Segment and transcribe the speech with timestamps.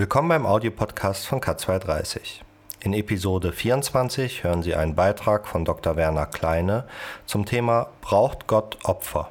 [0.00, 2.40] Willkommen beim Audiopodcast von K230.
[2.82, 5.94] In Episode 24 hören Sie einen Beitrag von Dr.
[5.94, 6.84] Werner Kleine
[7.26, 9.28] zum Thema Braucht Gott Opfer?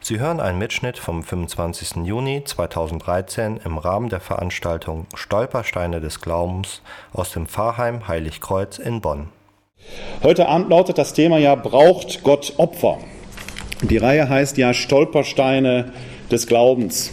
[0.00, 1.96] Sie hören einen Mitschnitt vom 25.
[2.06, 6.80] Juni 2013 im Rahmen der Veranstaltung Stolpersteine des Glaubens
[7.12, 9.28] aus dem Pfarrheim Heiligkreuz in Bonn.
[10.22, 13.00] Heute Abend lautet das Thema ja Braucht Gott Opfer?
[13.82, 15.92] Die Reihe heißt ja Stolpersteine
[16.30, 17.12] des Glaubens.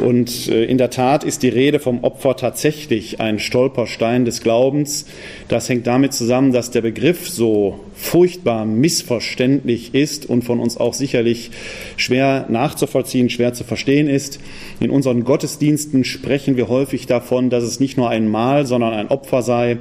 [0.00, 5.06] Und äh, in der Tat ist die Rede vom Opfer tatsächlich ein Stolperstein des Glaubens.
[5.48, 10.94] Das hängt damit zusammen, dass der Begriff so furchtbar missverständlich ist und von uns auch
[10.94, 11.50] sicherlich
[11.96, 14.40] schwer nachzuvollziehen, schwer zu verstehen ist.
[14.80, 19.08] In unseren Gottesdiensten sprechen wir häufig davon, dass es nicht nur ein Mahl, sondern ein
[19.08, 19.78] Opfer sei.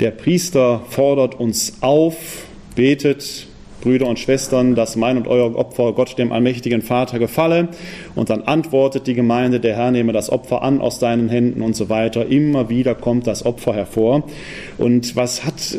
[0.00, 2.16] Der Priester fordert uns auf,
[2.76, 3.46] betet,
[3.82, 7.68] Brüder und Schwestern, dass mein und euer Opfer Gott, dem allmächtigen Vater, gefalle.
[8.14, 11.76] Und dann antwortet die Gemeinde, der Herr nehme das Opfer an aus deinen Händen und
[11.76, 12.26] so weiter.
[12.26, 14.22] Immer wieder kommt das Opfer hervor.
[14.78, 15.76] Und was hat,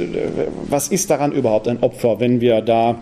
[0.69, 3.01] was ist daran überhaupt ein Opfer, wenn wir da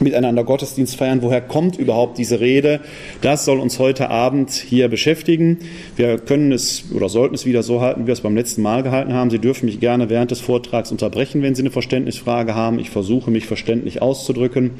[0.00, 1.22] miteinander Gottesdienst feiern.
[1.22, 2.80] Woher kommt überhaupt diese Rede?
[3.20, 5.58] Das soll uns heute Abend hier beschäftigen.
[5.96, 8.82] Wir können es oder sollten es wieder so halten, wie wir es beim letzten Mal
[8.82, 9.30] gehalten haben.
[9.30, 12.78] Sie dürfen mich gerne während des Vortrags unterbrechen, wenn Sie eine Verständnisfrage haben.
[12.78, 14.72] Ich versuche mich verständlich auszudrücken.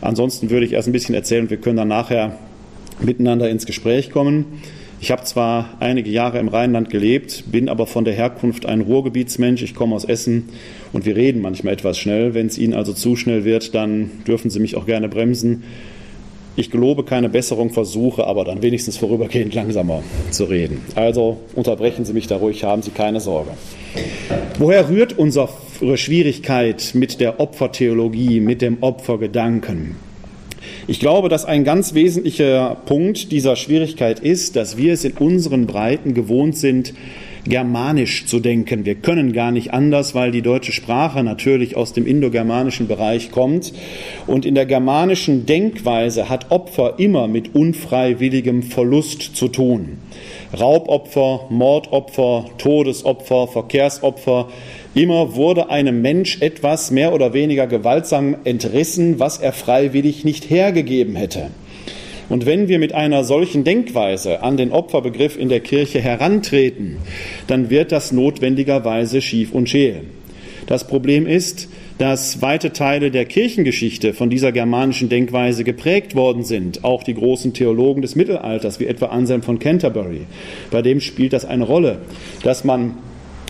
[0.00, 2.38] Ansonsten würde ich erst ein bisschen erzählen und wir können dann nachher
[3.00, 4.44] miteinander ins Gespräch kommen.
[5.00, 9.62] Ich habe zwar einige Jahre im Rheinland gelebt, bin aber von der Herkunft ein Ruhrgebietsmensch.
[9.62, 10.48] Ich komme aus Essen
[10.92, 12.34] und wir reden manchmal etwas schnell.
[12.34, 15.62] Wenn es Ihnen also zu schnell wird, dann dürfen Sie mich auch gerne bremsen.
[16.56, 20.80] Ich gelobe keine Besserung, versuche aber dann wenigstens vorübergehend langsamer zu reden.
[20.96, 23.50] Also unterbrechen Sie mich da ruhig, haben Sie keine Sorge.
[24.58, 25.48] Woher rührt unsere
[25.94, 30.07] Schwierigkeit mit der Opfertheologie, mit dem Opfergedanken?
[30.90, 35.66] Ich glaube, dass ein ganz wesentlicher Punkt dieser Schwierigkeit ist, dass wir es in unseren
[35.66, 36.94] Breiten gewohnt sind,
[37.44, 38.86] germanisch zu denken.
[38.86, 43.74] Wir können gar nicht anders, weil die deutsche Sprache natürlich aus dem indogermanischen Bereich kommt.
[44.26, 49.98] Und in der germanischen Denkweise hat Opfer immer mit unfreiwilligem Verlust zu tun.
[50.58, 54.48] Raubopfer, Mordopfer, Todesopfer, Verkehrsopfer,
[54.98, 61.14] Immer wurde einem Mensch etwas mehr oder weniger gewaltsam entrissen, was er freiwillig nicht hergegeben
[61.14, 61.50] hätte.
[62.28, 66.96] Und wenn wir mit einer solchen Denkweise an den Opferbegriff in der Kirche herantreten,
[67.46, 70.00] dann wird das notwendigerweise schief und scheel.
[70.66, 76.82] Das Problem ist, dass weite Teile der Kirchengeschichte von dieser germanischen Denkweise geprägt worden sind.
[76.82, 80.22] Auch die großen Theologen des Mittelalters, wie etwa Anselm von Canterbury.
[80.72, 82.00] Bei dem spielt das eine Rolle,
[82.42, 82.94] dass man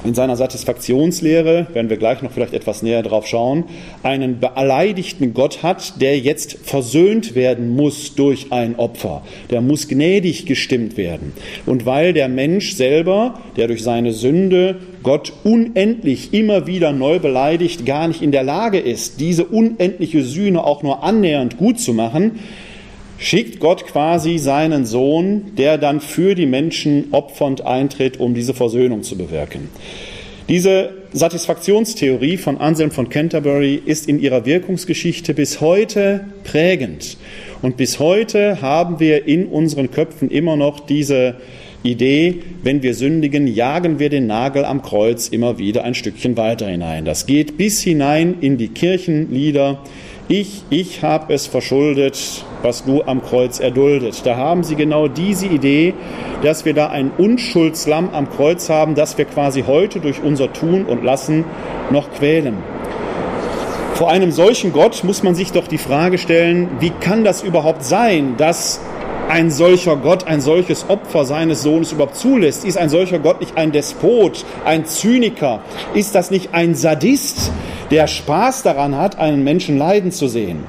[0.05, 3.65] in seiner Satisfaktionslehre, werden wir gleich noch vielleicht etwas näher drauf schauen,
[4.03, 9.23] einen beleidigten Gott hat, der jetzt versöhnt werden muss durch ein Opfer.
[9.51, 11.33] Der muss gnädig gestimmt werden.
[11.67, 17.87] Und weil der Mensch selber, der durch seine Sünde Gott unendlich immer wieder neu beleidigt,
[17.87, 22.39] gar nicht in der Lage ist, diese unendliche Sühne auch nur annähernd gut zu machen,
[23.19, 29.03] schickt Gott quasi seinen Sohn, der dann für die Menschen opfernd eintritt, um diese Versöhnung
[29.03, 29.69] zu bewirken.
[30.49, 37.19] Diese Satisfaktionstheorie von Anselm von Canterbury ist in ihrer Wirkungsgeschichte bis heute prägend.
[37.61, 41.35] Und bis heute haben wir in unseren Köpfen immer noch diese
[41.83, 46.67] Idee, wenn wir sündigen, jagen wir den Nagel am Kreuz immer wieder ein Stückchen weiter
[46.67, 47.05] hinein.
[47.05, 49.83] Das geht bis hinein in die Kirchenlieder,
[50.29, 54.27] ich, ich habe es verschuldet, was du am Kreuz erduldet.
[54.27, 55.95] Da haben sie genau diese Idee,
[56.43, 60.85] dass wir da ein Unschuldslamm am Kreuz haben, das wir quasi heute durch unser Tun
[60.85, 61.45] und Lassen
[61.91, 62.59] noch quälen.
[63.95, 67.83] Vor einem solchen Gott muss man sich doch die Frage stellen, wie kann das überhaupt
[67.83, 68.81] sein, dass
[69.29, 72.65] ein solcher Gott ein solches Opfer seines Sohnes überhaupt zulässt?
[72.65, 75.61] Ist ein solcher Gott nicht ein Despot, ein Zyniker?
[75.95, 77.53] Ist das nicht ein Sadist?
[77.91, 80.65] der Spaß daran hat, einen Menschen leiden zu sehen.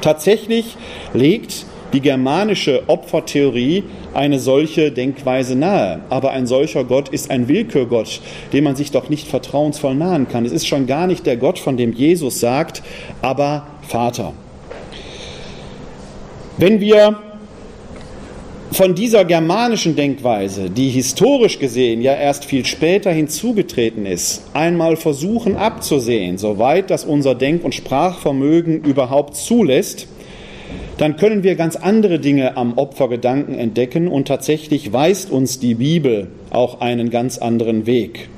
[0.00, 0.76] Tatsächlich
[1.14, 6.00] legt die germanische Opfertheorie eine solche Denkweise nahe.
[6.08, 8.20] Aber ein solcher Gott ist ein Willkürgott,
[8.52, 10.46] dem man sich doch nicht vertrauensvoll nahen kann.
[10.46, 12.82] Es ist schon gar nicht der Gott, von dem Jesus sagt,
[13.20, 14.32] aber Vater.
[16.56, 17.18] Wenn wir
[18.72, 25.56] von dieser germanischen Denkweise, die historisch gesehen ja erst viel später hinzugetreten ist, einmal versuchen
[25.56, 30.06] abzusehen, soweit das unser Denk- und Sprachvermögen überhaupt zulässt,
[30.96, 36.28] dann können wir ganz andere Dinge am Opfergedanken entdecken und tatsächlich weist uns die Bibel
[36.50, 38.28] auch einen ganz anderen Weg.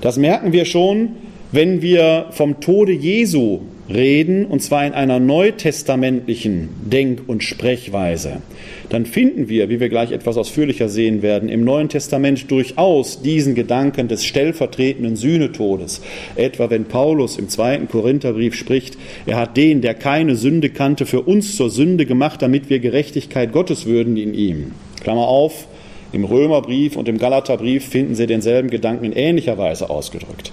[0.00, 1.16] Das merken wir schon,
[1.52, 8.42] wenn wir vom Tode Jesu reden, und zwar in einer neutestamentlichen Denk- und Sprechweise,
[8.88, 13.54] dann finden wir, wie wir gleich etwas ausführlicher sehen werden, im Neuen Testament durchaus diesen
[13.54, 16.02] Gedanken des stellvertretenden Sühnetodes.
[16.36, 18.96] Etwa wenn Paulus im zweiten Korintherbrief spricht,
[19.26, 23.52] er hat den, der keine Sünde kannte, für uns zur Sünde gemacht, damit wir Gerechtigkeit
[23.52, 24.72] Gottes würden in ihm.
[25.02, 25.66] Klammer auf,
[26.12, 30.52] im Römerbrief und im Galaterbrief finden Sie denselben Gedanken in ähnlicher Weise ausgedrückt.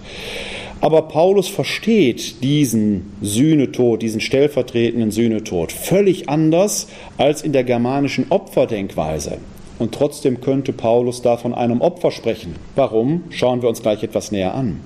[0.83, 9.37] Aber Paulus versteht diesen Sühnetod, diesen stellvertretenden Sühnetod völlig anders als in der germanischen Opferdenkweise.
[9.79, 12.55] Und trotzdem könnte Paulus da von einem Opfer sprechen.
[12.75, 13.23] Warum?
[13.29, 14.81] Schauen wir uns gleich etwas näher an.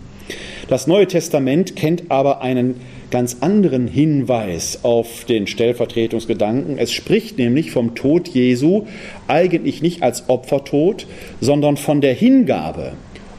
[0.68, 2.76] Das Neue Testament kennt aber einen
[3.10, 6.78] ganz anderen Hinweis auf den Stellvertretungsgedanken.
[6.78, 8.86] Es spricht nämlich vom Tod Jesu
[9.28, 11.08] eigentlich nicht als Opfertod,
[11.42, 12.92] sondern von der Hingabe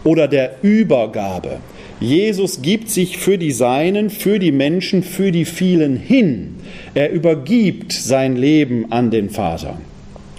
[0.03, 1.61] oder der Übergabe.
[2.01, 6.57] Jesus gibt sich für die Seinen, für die Menschen, für die vielen hin.
[6.95, 9.79] Er übergibt sein Leben an den Vater.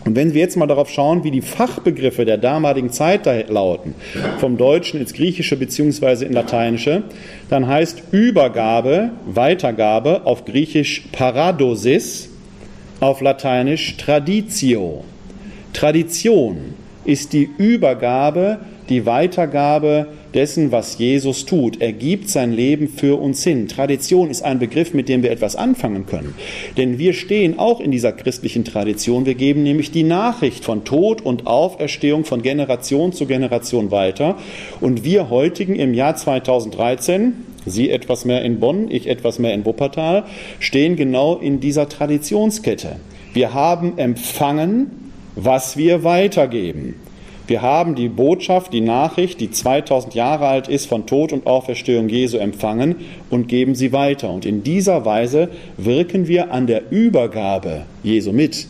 [0.06, 3.94] Und wenn wir jetzt mal darauf schauen, wie die Fachbegriffe der damaligen Zeit da lauten,
[4.40, 6.26] vom Deutschen ins Griechische bzw.
[6.26, 7.04] in Lateinische,
[7.50, 12.30] dann heißt Übergabe, Weitergabe auf Griechisch Paradosis,
[13.02, 15.04] auf Lateinisch Traditio.
[15.74, 16.74] Tradition
[17.04, 21.82] ist die Übergabe, die Weitergabe dessen, was Jesus tut.
[21.82, 23.68] Er gibt sein Leben für uns hin.
[23.68, 26.36] Tradition ist ein Begriff, mit dem wir etwas anfangen können.
[26.78, 29.26] Denn wir stehen auch in dieser christlichen Tradition.
[29.26, 34.38] Wir geben nämlich die Nachricht von Tod und Auferstehung von Generation zu Generation weiter.
[34.82, 37.34] Und wir heutigen im Jahr 2013,
[37.66, 40.24] Sie etwas mehr in Bonn, ich etwas mehr in Wuppertal,
[40.60, 42.96] stehen genau in dieser Traditionskette.
[43.34, 46.96] Wir haben empfangen, was wir weitergeben.
[47.50, 52.08] Wir haben die Botschaft, die Nachricht, die 2000 Jahre alt ist, von Tod und Auferstehung
[52.08, 52.98] Jesu empfangen
[53.32, 54.30] und geben sie weiter.
[54.30, 58.68] Und in dieser Weise wirken wir an der Übergabe Jesu mit.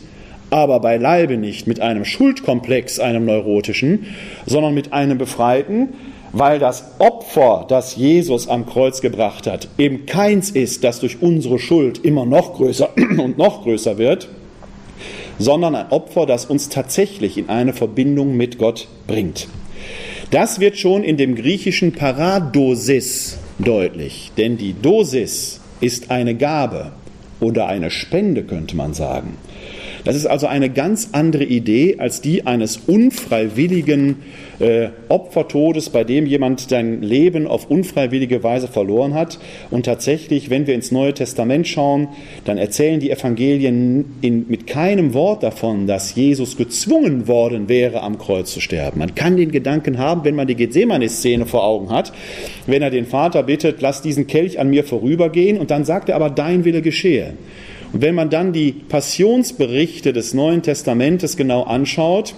[0.48, 4.06] Aber beileibe nicht mit einem Schuldkomplex, einem neurotischen,
[4.46, 5.90] sondern mit einem Befreiten,
[6.32, 11.58] weil das Opfer, das Jesus am Kreuz gebracht hat, eben keins ist, das durch unsere
[11.58, 12.88] Schuld immer noch größer
[13.18, 14.30] und noch größer wird,
[15.40, 19.48] sondern ein Opfer, das uns tatsächlich in eine Verbindung mit Gott bringt.
[20.30, 26.92] Das wird schon in dem griechischen Paradosis deutlich, denn die Dosis ist eine Gabe
[27.40, 29.38] oder eine Spende, könnte man sagen.
[30.04, 34.16] Das ist also eine ganz andere Idee als die eines unfreiwilligen
[34.58, 39.38] äh, Opfertodes, bei dem jemand sein Leben auf unfreiwillige Weise verloren hat.
[39.70, 42.08] Und tatsächlich, wenn wir ins Neue Testament schauen,
[42.44, 48.18] dann erzählen die Evangelien in, mit keinem Wort davon, dass Jesus gezwungen worden wäre, am
[48.18, 48.98] Kreuz zu sterben.
[48.98, 52.12] Man kann den Gedanken haben, wenn man die Gethsemane-Szene vor Augen hat,
[52.66, 56.16] wenn er den Vater bittet, lass diesen Kelch an mir vorübergehen, und dann sagt er
[56.16, 57.34] aber, dein Wille geschehe.
[57.92, 62.34] Und wenn man dann die Passionsberichte des Neuen Testamentes genau anschaut,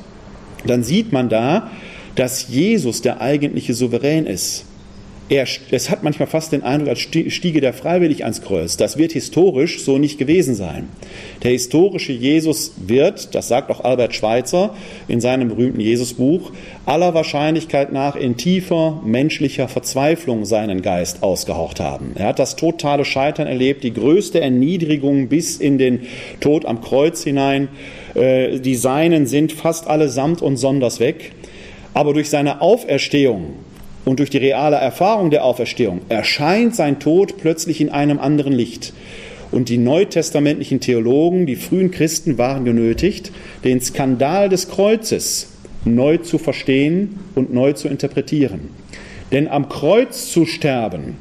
[0.66, 1.70] dann sieht man da,
[2.14, 4.64] dass Jesus der eigentliche Souverän ist.
[5.28, 8.76] Er, es hat manchmal fast den Eindruck, als stiege der freiwillig ans Kreuz.
[8.76, 10.88] Das wird historisch so nicht gewesen sein.
[11.42, 14.74] Der historische Jesus wird, das sagt auch Albert Schweitzer
[15.08, 16.52] in seinem berühmten Jesusbuch,
[16.84, 22.12] aller Wahrscheinlichkeit nach in tiefer menschlicher Verzweiflung seinen Geist ausgehaucht haben.
[22.16, 26.00] Er hat das totale Scheitern erlebt, die größte Erniedrigung bis in den
[26.40, 27.68] Tod am Kreuz hinein.
[28.14, 31.32] Äh, die Seinen sind fast allesamt und sonders weg.
[31.94, 33.54] Aber durch seine Auferstehung
[34.04, 38.92] und durch die reale Erfahrung der Auferstehung erscheint sein Tod plötzlich in einem anderen Licht.
[39.50, 43.30] Und die neutestamentlichen Theologen, die frühen Christen waren genötigt,
[43.64, 45.52] den Skandal des Kreuzes
[45.84, 48.70] neu zu verstehen und neu zu interpretieren.
[49.30, 51.16] Denn am Kreuz zu sterben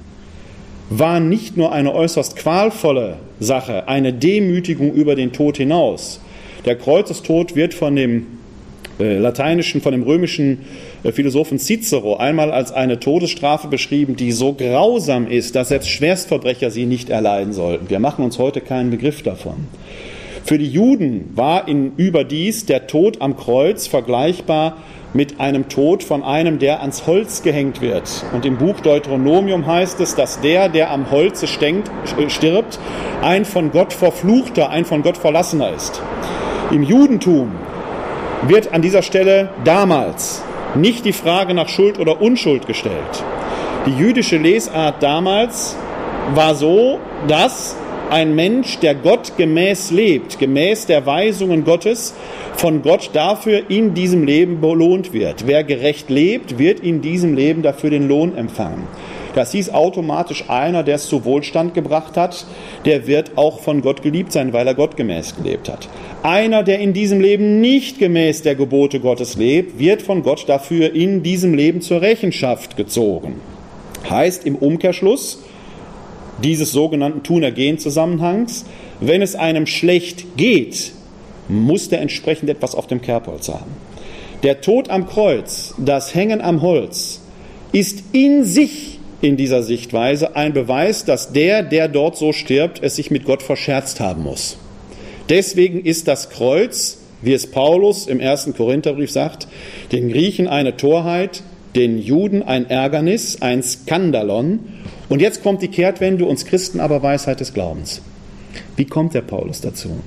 [0.89, 6.19] war nicht nur eine äußerst qualvolle Sache, eine Demütigung über den Tod hinaus.
[6.65, 8.27] Der Kreuzestod wird von dem
[8.99, 14.53] äh, lateinischen, von dem römischen äh, Philosophen Cicero einmal als eine Todesstrafe beschrieben, die so
[14.53, 17.89] grausam ist, dass selbst Schwerstverbrecher sie nicht erleiden sollten.
[17.89, 19.67] Wir machen uns heute keinen Begriff davon.
[20.43, 24.77] Für die Juden war in überdies der Tod am Kreuz vergleichbar
[25.13, 28.23] mit einem Tod von einem, der ans Holz gehängt wird.
[28.33, 32.79] Und im Buch Deuteronomium heißt es, dass der, der am Holze äh, stirbt,
[33.21, 36.01] ein von Gott verfluchter, ein von Gott verlassener ist.
[36.71, 37.51] Im Judentum
[38.47, 40.43] wird an dieser Stelle damals
[40.75, 43.23] nicht die Frage nach Schuld oder Unschuld gestellt.
[43.85, 45.75] Die jüdische Lesart damals
[46.35, 47.75] war so, dass
[48.11, 52.13] ein Mensch, der Gott gemäß lebt, gemäß der Weisungen Gottes,
[52.55, 55.47] von Gott dafür in diesem Leben belohnt wird.
[55.47, 58.83] Wer gerecht lebt, wird in diesem Leben dafür den Lohn empfangen.
[59.35, 62.45] Das hieß automatisch einer, der es zu Wohlstand gebracht hat,
[62.85, 65.87] der wird auch von Gott geliebt sein, weil er gottgemäß gelebt hat.
[66.23, 70.93] Einer, der in diesem Leben nicht gemäß der Gebote Gottes lebt, wird von Gott dafür
[70.93, 73.39] in diesem Leben zur Rechenschaft gezogen.
[74.09, 75.43] Heißt im Umkehrschluss
[76.43, 78.65] dieses sogenannten Tun-Ergehen-Zusammenhangs,
[78.99, 80.91] wenn es einem schlecht geht,
[81.47, 83.71] muss der entsprechend etwas auf dem Kerbholz haben.
[84.43, 87.21] Der Tod am Kreuz, das Hängen am Holz,
[87.71, 92.95] ist in sich in dieser Sichtweise ein Beweis, dass der, der dort so stirbt, es
[92.95, 94.57] sich mit Gott verscherzt haben muss.
[95.29, 99.47] Deswegen ist das Kreuz, wie es Paulus im ersten Korintherbrief sagt,
[99.91, 101.43] den Griechen eine Torheit,
[101.75, 104.59] den Juden ein Ärgernis, ein Skandalon.
[105.09, 108.01] Und jetzt kommt die Kehrtwende, uns Christen aber Weisheit des Glaubens.
[108.75, 110.01] Wie kommt der Paulus dazu?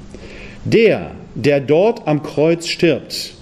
[0.64, 3.33] Der, der dort am Kreuz stirbt,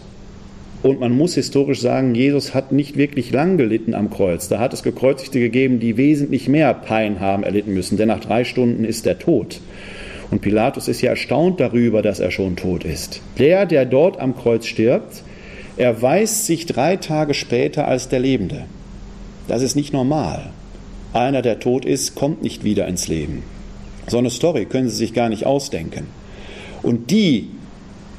[0.83, 4.49] und man muss historisch sagen, Jesus hat nicht wirklich lang gelitten am Kreuz.
[4.49, 8.45] Da hat es Gekreuzigte gegeben, die wesentlich mehr Pein haben erlitten müssen, denn nach drei
[8.45, 9.61] Stunden ist er tot.
[10.31, 13.21] Und Pilatus ist ja erstaunt darüber, dass er schon tot ist.
[13.39, 15.23] Der, der dort am Kreuz stirbt,
[15.77, 18.65] erweist sich drei Tage später als der Lebende.
[19.47, 20.51] Das ist nicht normal.
[21.13, 23.43] Einer, der tot ist, kommt nicht wieder ins Leben.
[24.09, 26.07] So eine Story können Sie sich gar nicht ausdenken.
[26.83, 27.51] Und die,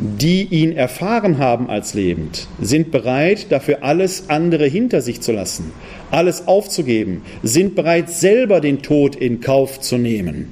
[0.06, 5.72] die ihn erfahren haben als lebend, sind bereit, dafür alles andere hinter sich zu lassen,
[6.12, 10.50] alles aufzugeben, sind bereit, selber den Tod in Kauf zu nehmen.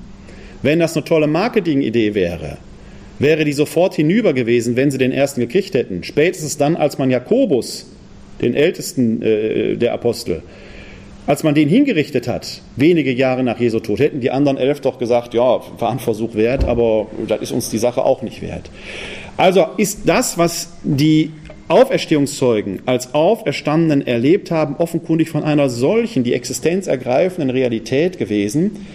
[0.61, 2.59] Wenn das eine tolle Marketingidee wäre,
[3.19, 6.05] wäre die sofort hinüber gewesen, wenn sie den ersten gekriegt hätten.
[6.05, 7.87] Spätestens dann, als man Jakobus,
[8.41, 10.43] den ältesten äh, der Apostel,
[11.27, 14.97] als man den hingerichtet hat, wenige Jahre nach Jesu Tod, hätten die anderen elf doch
[14.97, 18.69] gesagt, ja, war ein Versuch wert, aber das ist uns die Sache auch nicht wert.
[19.41, 21.31] Also ist das, was die
[21.67, 28.85] Auferstehungszeugen als Auferstandenen erlebt haben, offenkundig von einer solchen, die Existenz ergreifenden Realität gewesen,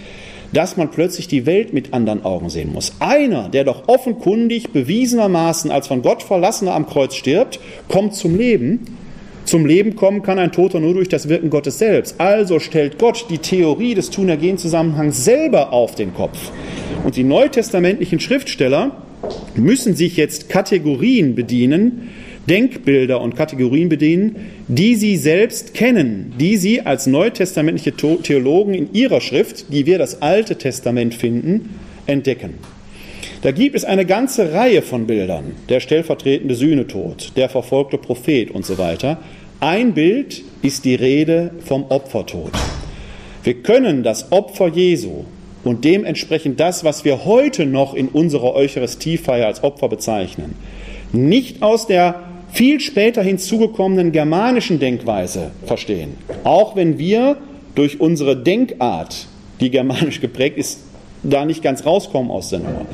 [0.53, 2.93] dass man plötzlich die Welt mit anderen Augen sehen muss.
[3.01, 8.85] Einer, der doch offenkundig bewiesenermaßen als von Gott verlassener am Kreuz stirbt, kommt zum Leben.
[9.47, 12.21] Zum Leben kommen kann ein Toter nur durch das Wirken Gottes selbst.
[12.21, 16.53] Also stellt Gott die Theorie des Tunergen-Zusammenhangs selber auf den Kopf.
[17.03, 19.03] Und die neutestamentlichen Schriftsteller
[19.55, 22.11] müssen sich jetzt Kategorien bedienen,
[22.49, 24.37] Denkbilder und Kategorien bedienen,
[24.69, 30.23] die sie selbst kennen, die sie als neutestamentliche Theologen in ihrer Schrift, die wir das
[30.23, 31.71] Alte Testament finden,
[32.07, 32.55] entdecken.
[33.43, 38.65] Da gibt es eine ganze Reihe von Bildern, der stellvertretende Sühnetod, der verfolgte Prophet und
[38.65, 39.19] so weiter.
[39.61, 42.53] Ein Bild ist die Rede vom Opfertod.
[43.43, 45.25] Wir können das Opfer Jesu
[45.67, 50.55] und dementsprechend das, was wir heute noch in unserer Eucharistiefeier als Opfer bezeichnen,
[51.13, 56.15] nicht aus der viel später hinzugekommenen germanischen Denkweise verstehen.
[56.45, 57.37] Auch wenn wir
[57.75, 59.27] durch unsere Denkart,
[59.61, 60.81] die germanisch geprägt ist,
[61.23, 62.87] da nicht ganz rauskommen aus der Nummer.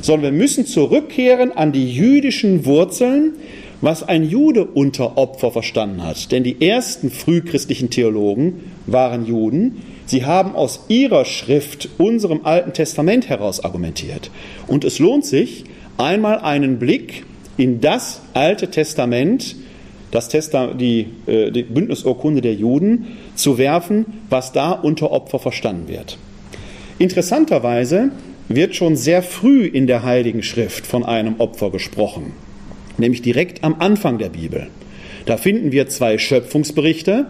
[0.00, 3.32] Sondern wir müssen zurückkehren an die jüdischen Wurzeln,
[3.80, 6.30] was ein Jude unter Opfer verstanden hat.
[6.30, 9.82] Denn die ersten frühchristlichen Theologen waren Juden.
[10.10, 14.32] Sie haben aus ihrer Schrift, unserem Alten Testament heraus argumentiert.
[14.66, 15.62] Und es lohnt sich,
[15.98, 17.24] einmal einen Blick
[17.56, 19.54] in das Alte Testament,
[20.10, 25.86] das Testa die, äh, die Bündnisurkunde der Juden, zu werfen, was da unter Opfer verstanden
[25.86, 26.18] wird.
[26.98, 28.10] Interessanterweise
[28.48, 32.32] wird schon sehr früh in der Heiligen Schrift von einem Opfer gesprochen,
[32.98, 34.66] nämlich direkt am Anfang der Bibel.
[35.26, 37.26] Da finden wir zwei Schöpfungsberichte,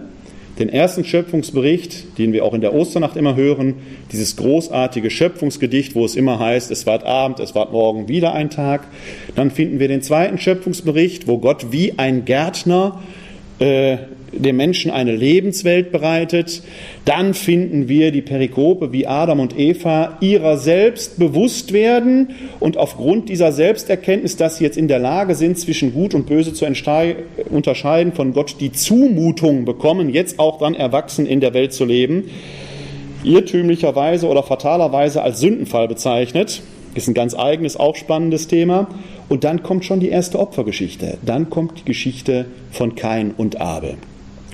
[0.60, 3.76] den ersten Schöpfungsbericht, den wir auch in der Osternacht immer hören,
[4.12, 8.50] dieses großartige Schöpfungsgedicht, wo es immer heißt, es ward Abend, es ward morgen wieder ein
[8.50, 8.86] Tag.
[9.34, 13.00] Dann finden wir den zweiten Schöpfungsbericht, wo Gott wie ein Gärtner
[13.58, 13.96] äh,
[14.32, 16.62] dem Menschen eine Lebenswelt bereitet.
[17.04, 23.28] Dann finden wir die Perikope, wie Adam und Eva ihrer selbst bewusst werden und aufgrund
[23.28, 28.12] dieser Selbsterkenntnis, dass sie jetzt in der Lage sind, zwischen Gut und Böse zu unterscheiden,
[28.12, 32.24] von Gott die Zumutung bekommen, jetzt auch dann erwachsen in der Welt zu leben,
[33.24, 36.62] irrtümlicherweise oder fatalerweise als Sündenfall bezeichnet.
[36.94, 38.88] Ist ein ganz eigenes, auch spannendes Thema.
[39.28, 41.18] Und dann kommt schon die erste Opfergeschichte.
[41.24, 43.96] Dann kommt die Geschichte von Kain und Abel.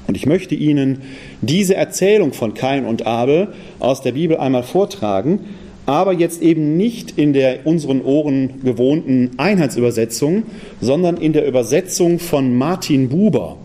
[0.07, 1.03] Und ich möchte Ihnen
[1.41, 3.49] diese Erzählung von Kain und Abel
[3.79, 5.41] aus der Bibel einmal vortragen,
[5.87, 10.45] aber jetzt eben nicht in der unseren Ohren gewohnten Einheitsübersetzung,
[10.81, 13.57] sondern in der Übersetzung von Martin Buber.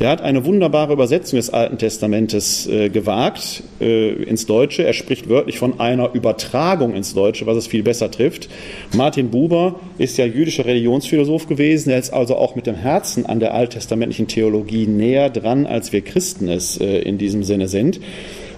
[0.00, 4.82] Der hat eine wunderbare Übersetzung des Alten Testamentes äh, gewagt äh, ins Deutsche.
[4.82, 8.48] Er spricht wörtlich von einer Übertragung ins Deutsche, was es viel besser trifft.
[8.96, 11.90] Martin Buber ist ja jüdischer Religionsphilosoph gewesen.
[11.90, 16.00] Er ist also auch mit dem Herzen an der alttestamentlichen Theologie näher dran, als wir
[16.00, 18.00] Christen es äh, in diesem Sinne sind.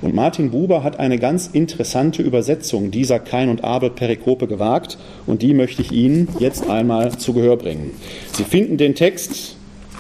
[0.01, 4.97] Und Martin Buber hat eine ganz interessante Übersetzung dieser Kain und Abel Perikope gewagt
[5.27, 7.91] und die möchte ich Ihnen jetzt einmal zu Gehör bringen.
[8.33, 9.57] Sie finden den Text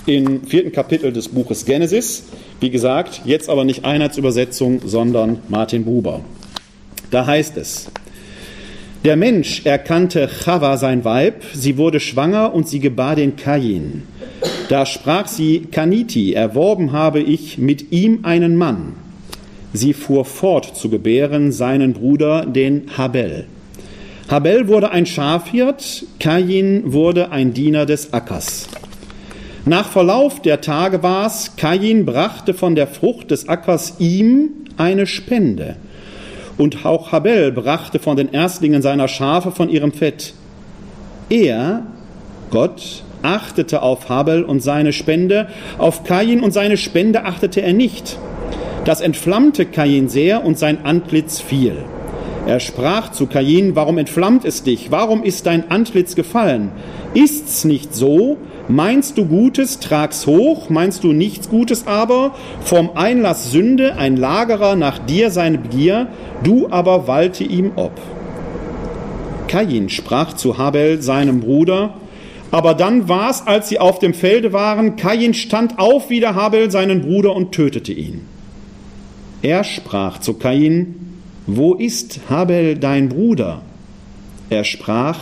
[0.06, 2.24] im vierten Kapitel des Buches Genesis.
[2.60, 6.20] Wie gesagt, jetzt aber nicht Einheitsübersetzung, sondern Martin Buber.
[7.10, 7.90] Da heißt es,
[9.04, 14.04] der Mensch erkannte Chava sein Weib, sie wurde schwanger und sie gebar den Kain.
[14.68, 18.94] Da sprach sie, Kaniti, erworben habe ich mit ihm einen Mann.
[19.72, 23.46] Sie fuhr fort zu gebären seinen Bruder, den Habel.
[24.28, 28.68] Habel wurde ein Schafhirt, Kain wurde ein Diener des Ackers.
[29.64, 35.76] Nach Verlauf der Tage war's, Kain brachte von der Frucht des Ackers ihm eine Spende.
[36.58, 40.34] Und auch Habel brachte von den Erstlingen seiner Schafe von ihrem Fett.
[41.30, 41.86] Er,
[42.50, 45.46] Gott, achtete auf Habel und seine Spende,
[45.78, 48.18] auf Kain und seine Spende achtete er nicht.
[48.84, 51.76] Das entflammte Kain sehr und sein Antlitz fiel.
[52.48, 54.90] Er sprach zu Kain, warum entflammt es dich?
[54.90, 56.72] Warum ist dein Antlitz gefallen?
[57.14, 58.38] Ist's nicht so?
[58.68, 62.34] Meinst du Gutes, trag's hoch, meinst du nichts Gutes aber?
[62.60, 66.06] Vom Einlass Sünde, ein Lagerer nach dir seine Begier,
[66.44, 67.92] du aber walte ihm ob.
[69.48, 71.94] Kain sprach zu Habel, seinem Bruder,
[72.52, 77.02] aber dann war's, als sie auf dem Felde waren, Kain stand auf wider Habel, seinen
[77.02, 78.22] Bruder, und tötete ihn.
[79.42, 83.62] Er sprach zu Kain, Wo ist Habel dein Bruder?
[84.50, 85.18] Er sprach,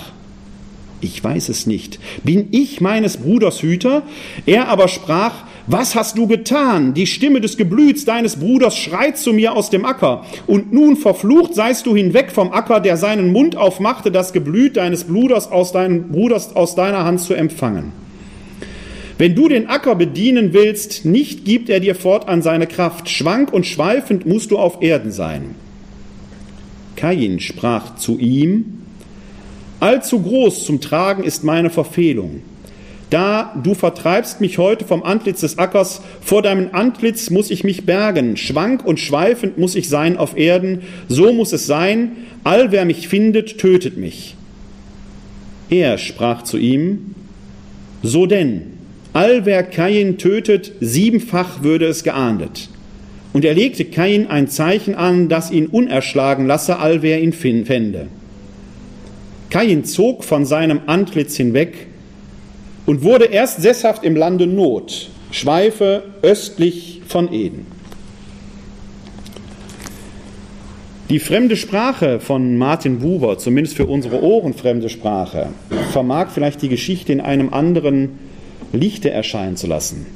[1.00, 1.99] ich weiß es nicht.
[2.25, 4.02] Bin ich meines Bruders Hüter?
[4.47, 6.95] Er aber sprach, was hast du getan?
[6.95, 10.25] Die Stimme des Geblüts deines Bruders schreit zu mir aus dem Acker.
[10.47, 15.04] Und nun verflucht seist du hinweg vom Acker, der seinen Mund aufmachte, das Geblüt deines
[15.04, 17.92] Bruders aus, deinem Bruders aus deiner Hand zu empfangen.
[19.19, 23.11] Wenn du den Acker bedienen willst, nicht gibt er dir fortan seine Kraft.
[23.11, 25.54] Schwank und schweifend musst du auf Erden sein.
[26.97, 28.79] Kain sprach zu ihm,
[29.80, 32.42] Allzu groß zum Tragen ist meine Verfehlung.
[33.08, 37.84] Da du vertreibst mich heute vom Antlitz des Ackers, vor deinem Antlitz muss ich mich
[37.84, 42.12] bergen, schwank und schweifend muss ich sein auf Erden, so muss es sein,
[42.44, 44.37] all wer mich findet, tötet mich.
[45.70, 47.14] Er sprach zu ihm,
[48.02, 48.62] so denn,
[49.12, 52.68] Allwer Kain tötet, siebenfach würde es geahndet.
[53.33, 58.07] Und er legte Kain ein Zeichen an, das ihn unerschlagen lasse, allwer ihn fände.
[59.50, 61.88] Kain zog von seinem Antlitz hinweg
[62.86, 67.66] und wurde erst sesshaft im Lande Not, Schweife östlich von Eden.
[71.08, 75.48] Die fremde Sprache von Martin Buber, zumindest für unsere Ohren fremde Sprache,
[75.90, 78.20] vermag vielleicht die Geschichte in einem anderen
[78.72, 80.06] Lichte erscheinen zu lassen.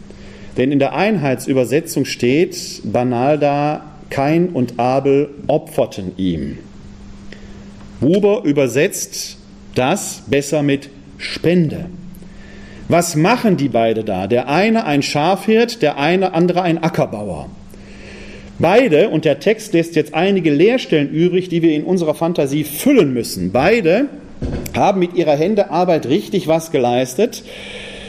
[0.56, 6.58] Denn in der Einheitsübersetzung steht banal da, Kain und Abel opferten ihm.
[8.04, 9.38] Buber übersetzt
[9.74, 11.86] das besser mit Spende.
[12.88, 14.26] Was machen die beide da?
[14.26, 17.48] Der eine ein Schafhirt, der eine andere ein Ackerbauer.
[18.58, 23.14] Beide, und der Text lässt jetzt einige Leerstellen übrig, die wir in unserer Fantasie füllen
[23.14, 23.52] müssen.
[23.52, 24.10] Beide
[24.76, 27.42] haben mit ihrer Hände Arbeit richtig was geleistet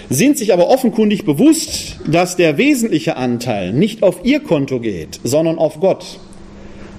[0.09, 5.57] sind sich aber offenkundig bewusst, dass der wesentliche Anteil nicht auf ihr Konto geht, sondern
[5.57, 6.19] auf Gott.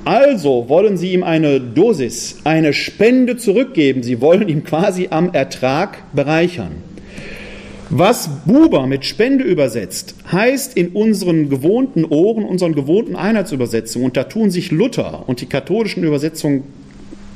[0.06, 4.04] Also wollen sie ihm eine Dosis, eine Spende zurückgeben.
[4.04, 6.76] Sie wollen ihn quasi am Ertrag bereichern.
[7.90, 14.22] Was Buber mit Spende übersetzt, heißt in unseren gewohnten Ohren, unseren gewohnten Einheitsübersetzungen, und da
[14.24, 16.62] tun sich Luther und die katholischen Übersetzungen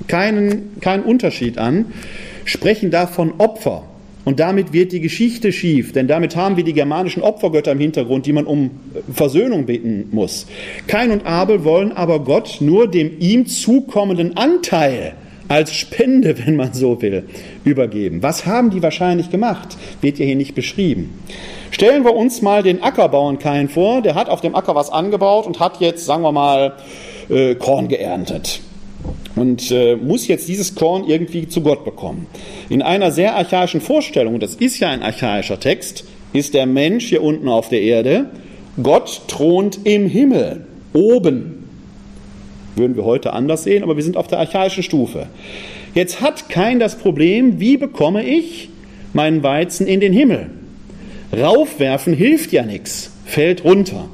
[0.07, 1.87] keinen, keinen Unterschied an,
[2.45, 3.83] sprechen davon Opfer.
[4.25, 8.27] Und damit wird die Geschichte schief, denn damit haben wir die germanischen Opfergötter im Hintergrund,
[8.27, 8.71] die man um
[9.13, 10.47] Versöhnung bitten muss.
[10.87, 15.15] Kain und Abel wollen aber Gott nur dem ihm zukommenden Anteil
[15.49, 17.25] als Spende, wenn man so will,
[17.65, 18.23] übergeben.
[18.23, 19.77] Was haben die wahrscheinlich gemacht?
[20.03, 21.19] Wird ja hier nicht beschrieben.
[21.71, 25.47] Stellen wir uns mal den Ackerbauern Kain vor, der hat auf dem Acker was angebaut
[25.47, 26.75] und hat jetzt, sagen wir mal,
[27.31, 28.61] äh, Korn geerntet
[29.41, 32.27] und äh, muss jetzt dieses Korn irgendwie zu Gott bekommen.
[32.69, 37.07] In einer sehr archaischen Vorstellung, und das ist ja ein archaischer Text, ist der Mensch
[37.07, 38.27] hier unten auf der Erde,
[38.83, 41.65] Gott thront im Himmel, oben.
[42.77, 45.27] Würden wir heute anders sehen, aber wir sind auf der archaischen Stufe.
[45.95, 48.69] Jetzt hat kein das Problem, wie bekomme ich
[49.13, 50.51] meinen Weizen in den Himmel?
[51.33, 53.13] Raufwerfen hilft ja nichts.
[53.25, 54.09] fällt runter.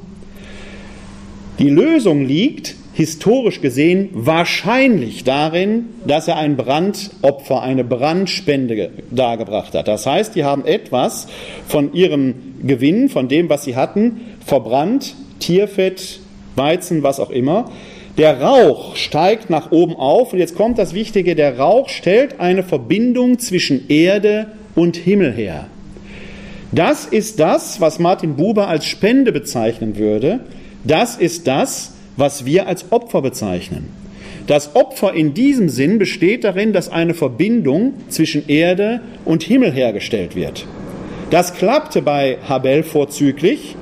[1.59, 9.87] Die Lösung liegt historisch gesehen wahrscheinlich darin, dass er ein Brandopfer, eine Brandspende dargebracht hat.
[9.87, 11.27] Das heißt, die haben etwas
[11.67, 12.33] von ihrem
[12.63, 16.21] Gewinn, von dem, was sie hatten, verbrannt, Tierfett,
[16.55, 17.69] Weizen, was auch immer.
[18.17, 22.63] Der Rauch steigt nach oben auf und jetzt kommt das Wichtige, der Rauch stellt eine
[22.63, 25.67] Verbindung zwischen Erde und Himmel her.
[26.71, 30.39] Das ist das, was Martin Buber als Spende bezeichnen würde.
[30.83, 33.87] Das ist das, was wir als Opfer bezeichnen.
[34.47, 40.35] Das Opfer in diesem Sinn besteht darin, dass eine Verbindung zwischen Erde und Himmel hergestellt
[40.35, 40.65] wird.
[41.29, 43.75] Das klappte bei Habel vorzüglich,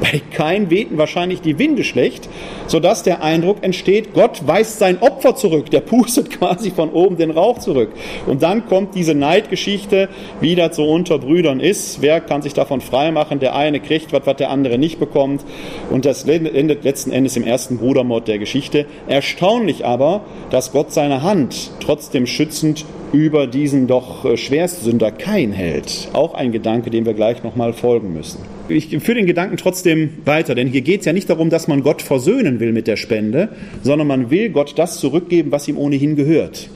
[0.00, 2.28] bei Kain wehten wahrscheinlich die Winde schlecht,
[2.66, 7.30] sodass der Eindruck entsteht, Gott weist sein Opfer zurück, der pustet quasi von oben den
[7.30, 7.90] Rauch zurück.
[8.26, 10.08] Und dann kommt diese Neidgeschichte,
[10.40, 12.02] wie das so unter Brüdern ist.
[12.02, 13.40] Wer kann sich davon freimachen?
[13.40, 15.44] Der eine kriegt was, was der andere nicht bekommt.
[15.90, 18.86] Und das endet letzten Endes im ersten Brudermord der Geschichte.
[19.08, 26.08] Erstaunlich aber, dass Gott seine Hand trotzdem schützend über diesen doch äh, Schwerstsünder Kain hält.
[26.12, 28.59] Auch ein Gedanke, dem wir gleich nochmal folgen müssen.
[28.70, 31.82] Ich führe den Gedanken trotzdem weiter, denn hier geht es ja nicht darum, dass man
[31.82, 33.48] Gott versöhnen will mit der Spende,
[33.82, 36.70] sondern man will Gott das zurückgeben, was ihm ohnehin gehört.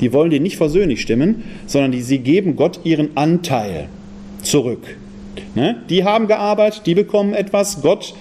[0.00, 3.88] Die wollen den nicht versöhnlich stimmen, sondern die, sie geben Gott ihren Anteil
[4.42, 4.96] zurück.
[5.54, 5.82] Ne?
[5.88, 8.14] Die haben gearbeitet, die bekommen etwas, Gott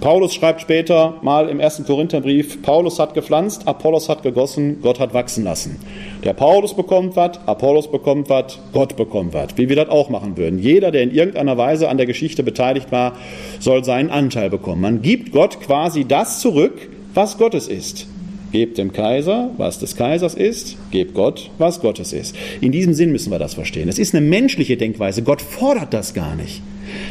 [0.00, 5.14] Paulus schreibt später mal im ersten Korintherbrief, Paulus hat gepflanzt, Apollos hat gegossen, Gott hat
[5.14, 5.78] wachsen lassen.
[6.22, 9.56] Der Paulus bekommt was, Apollos bekommt was, Gott bekommt was.
[9.56, 10.58] Wie wir das auch machen würden.
[10.58, 13.14] Jeder, der in irgendeiner Weise an der Geschichte beteiligt war,
[13.58, 14.82] soll seinen Anteil bekommen.
[14.82, 18.06] Man gibt Gott quasi das zurück, was Gottes ist.
[18.52, 22.36] Gebt dem Kaiser, was des Kaisers ist, gebt Gott, was Gottes ist.
[22.60, 23.88] In diesem Sinn müssen wir das verstehen.
[23.88, 25.22] Es ist eine menschliche Denkweise.
[25.22, 26.62] Gott fordert das gar nicht.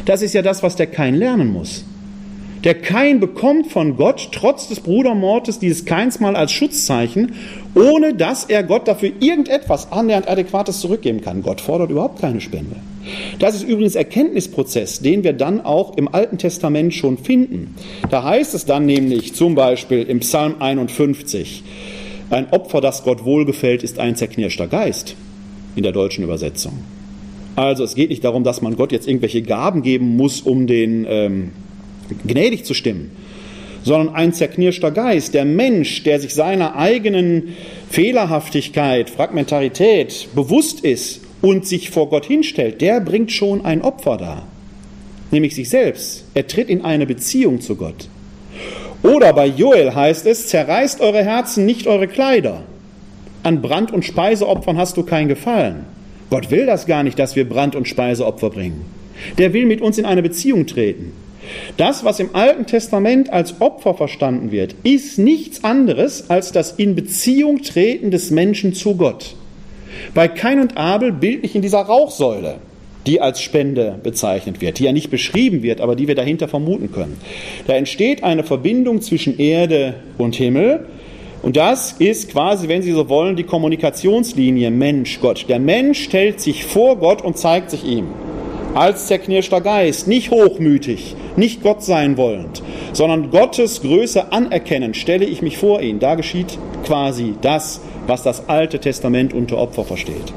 [0.06, 1.84] Das ist ja das, was der Kein lernen muss.
[2.66, 7.34] Der Kain bekommt von Gott trotz des Brudermordes dieses Keins mal als Schutzzeichen,
[7.76, 11.44] ohne dass er Gott dafür irgendetwas annähernd Adäquates zurückgeben kann.
[11.44, 12.78] Gott fordert überhaupt keine Spende.
[13.38, 17.76] Das ist übrigens Erkenntnisprozess, den wir dann auch im Alten Testament schon finden.
[18.10, 21.64] Da heißt es dann nämlich zum Beispiel im Psalm 51,
[22.32, 25.16] ein Opfer, das Gott wohlgefällt, ist ein zerknirschter Geist
[25.76, 26.74] in der deutschen Übersetzung.
[27.56, 31.06] Also es geht nicht darum, dass man Gott jetzt irgendwelche Gaben geben muss, um den
[31.08, 31.52] ähm,
[32.26, 33.12] gnädig zu stimmen,
[33.84, 37.56] sondern ein zerknirschter Geist, der Mensch, der sich seiner eigenen
[37.90, 44.48] Fehlerhaftigkeit, Fragmentarität bewusst ist und sich vor Gott hinstellt, der bringt schon ein Opfer dar,
[45.32, 46.26] nämlich sich selbst.
[46.34, 48.10] Er tritt in eine Beziehung zu Gott.
[49.04, 52.64] Oder bei Joel heißt es, zerreißt eure Herzen, nicht eure Kleider.
[53.44, 55.86] An Brand- und Speiseopfern hast du kein Gefallen.
[56.32, 58.86] Gott will das gar nicht, dass wir Brand- und Speiseopfer bringen.
[59.38, 61.14] Der will mit uns in eine Beziehung treten.
[61.78, 66.96] Das, was im Alten Testament als Opfer verstanden wird, ist nichts anderes als das in
[66.96, 69.36] Beziehung treten des Menschen zu Gott.
[70.14, 72.56] Bei Kain und Abel bildlich in dieser Rauchsäule,
[73.06, 76.92] die als Spende bezeichnet wird, die ja nicht beschrieben wird, aber die wir dahinter vermuten
[76.92, 77.18] können.
[77.68, 80.88] Da entsteht eine Verbindung zwischen Erde und Himmel.
[81.42, 85.46] Und das ist quasi, wenn Sie so wollen, die Kommunikationslinie Mensch-Gott.
[85.48, 88.08] Der Mensch stellt sich vor Gott und zeigt sich ihm
[88.76, 92.62] als zerknirschter Geist, nicht hochmütig, nicht Gott sein wollend,
[92.94, 96.00] sondern Gottes Größe anerkennend, stelle ich mich vor ihn.
[96.00, 100.34] Da geschieht quasi das, was das Alte Testament unter Opfer versteht.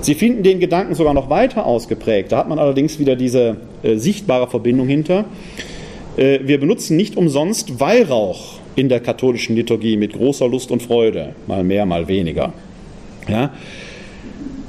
[0.00, 2.32] Sie finden den Gedanken sogar noch weiter ausgeprägt.
[2.32, 5.24] Da hat man allerdings wieder diese äh, sichtbare Verbindung hinter.
[6.16, 11.34] Äh, wir benutzen nicht umsonst Weihrauch in der katholischen Liturgie mit großer Lust und Freude,
[11.48, 12.52] mal mehr, mal weniger.
[13.28, 13.52] Ja?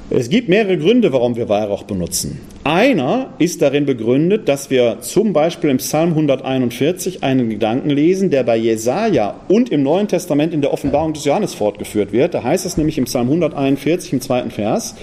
[0.10, 2.42] Es gibt mehrere Gründe, warum wir Weihrauch benutzen.
[2.66, 8.44] Einer ist darin begründet, dass wir zum Beispiel im Psalm 141 einen Gedanken lesen, der
[8.44, 12.34] bei Jesaja und im Neuen Testament in der Offenbarung des Johannes fortgeführt wird.
[12.34, 14.96] Da heißt es nämlich im Psalm 141 im zweiten Vers,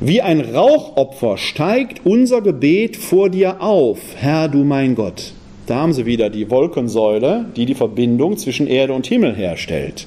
[0.00, 5.32] wie ein Rauchopfer steigt unser Gebet vor dir auf, Herr du mein Gott.
[5.66, 10.06] Da haben sie wieder die Wolkensäule, die die Verbindung zwischen Erde und Himmel herstellt.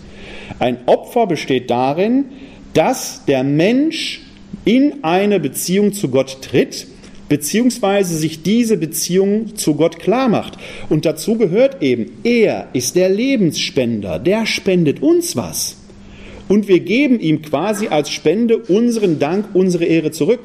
[0.60, 2.26] Ein Opfer besteht darin,
[2.74, 4.25] dass der Mensch
[4.65, 6.88] in eine Beziehung zu Gott tritt,
[7.30, 10.58] beziehungsweise sich diese Beziehung zu Gott klar macht.
[10.89, 15.78] Und dazu gehört eben, er ist der Lebensspender, der spendet uns was.
[16.47, 20.41] Und wir geben ihm quasi als Spende unseren Dank, unsere Ehre zurück.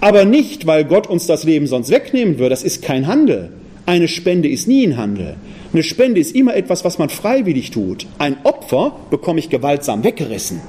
[0.00, 2.50] Aber nicht, weil Gott uns das Leben sonst wegnehmen würde.
[2.50, 3.50] Das ist kein Handel.
[3.84, 5.36] Eine Spende ist nie ein Handel.
[5.72, 8.06] Eine Spende ist immer etwas, was man freiwillig tut.
[8.18, 10.60] Ein Opfer bekomme ich gewaltsam weggerissen.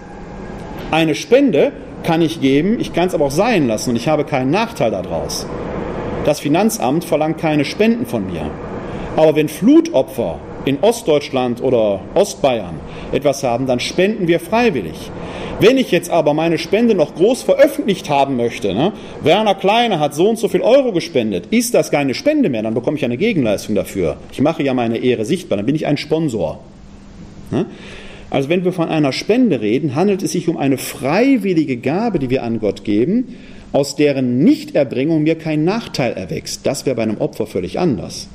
[0.91, 1.71] Eine Spende
[2.07, 4.91] kann ich geben, ich kann es aber auch sein lassen und ich habe keinen Nachteil
[4.91, 5.45] daraus.
[6.23, 8.49] Das Finanzamt verlangt keine Spenden von mir.
[9.17, 12.75] Aber wenn Flutopfer in Ostdeutschland oder Ostbayern
[13.11, 15.11] etwas haben, dann spenden wir freiwillig.
[15.59, 20.15] Wenn ich jetzt aber meine Spende noch groß veröffentlicht haben möchte, ne, Werner Kleine hat
[20.15, 23.17] so und so viel Euro gespendet, ist das keine Spende mehr, dann bekomme ich eine
[23.17, 24.15] Gegenleistung dafür.
[24.31, 26.59] Ich mache ja meine Ehre sichtbar, dann bin ich ein Sponsor.
[27.51, 27.65] Ne?
[28.29, 32.29] Also wenn wir von einer Spende reden, handelt es sich um eine freiwillige Gabe, die
[32.29, 33.35] wir an Gott geben,
[33.71, 36.65] aus deren Nichterbringung mir kein Nachteil erwächst.
[36.65, 38.27] Das wäre bei einem Opfer völlig anders.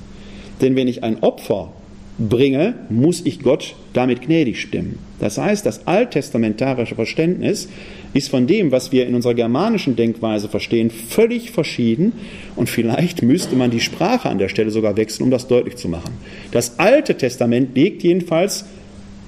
[0.60, 1.72] Denn wenn ich ein Opfer
[2.18, 4.98] bringe, muss ich Gott damit gnädig stimmen.
[5.18, 7.68] Das heißt, das alttestamentarische Verständnis
[8.12, 12.12] ist von dem, was wir in unserer germanischen Denkweise verstehen, völlig verschieden
[12.54, 15.88] und vielleicht müsste man die Sprache an der Stelle sogar wechseln, um das deutlich zu
[15.88, 16.12] machen.
[16.52, 18.66] Das Alte Testament legt jedenfalls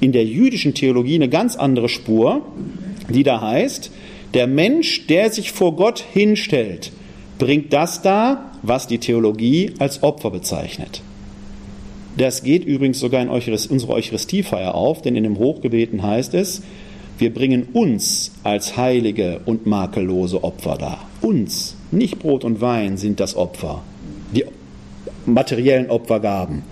[0.00, 2.42] in der jüdischen Theologie eine ganz andere Spur,
[3.08, 3.90] die da heißt,
[4.34, 6.92] der Mensch, der sich vor Gott hinstellt,
[7.38, 11.02] bringt das dar, was die Theologie als Opfer bezeichnet.
[12.16, 16.62] Das geht übrigens sogar in unsere Eucharistiefeier auf, denn in dem Hochgebeten heißt es,
[17.18, 21.08] wir bringen uns als heilige und makellose Opfer dar.
[21.20, 23.82] Uns, nicht Brot und Wein sind das Opfer,
[24.34, 24.44] die
[25.26, 26.62] materiellen Opfergaben,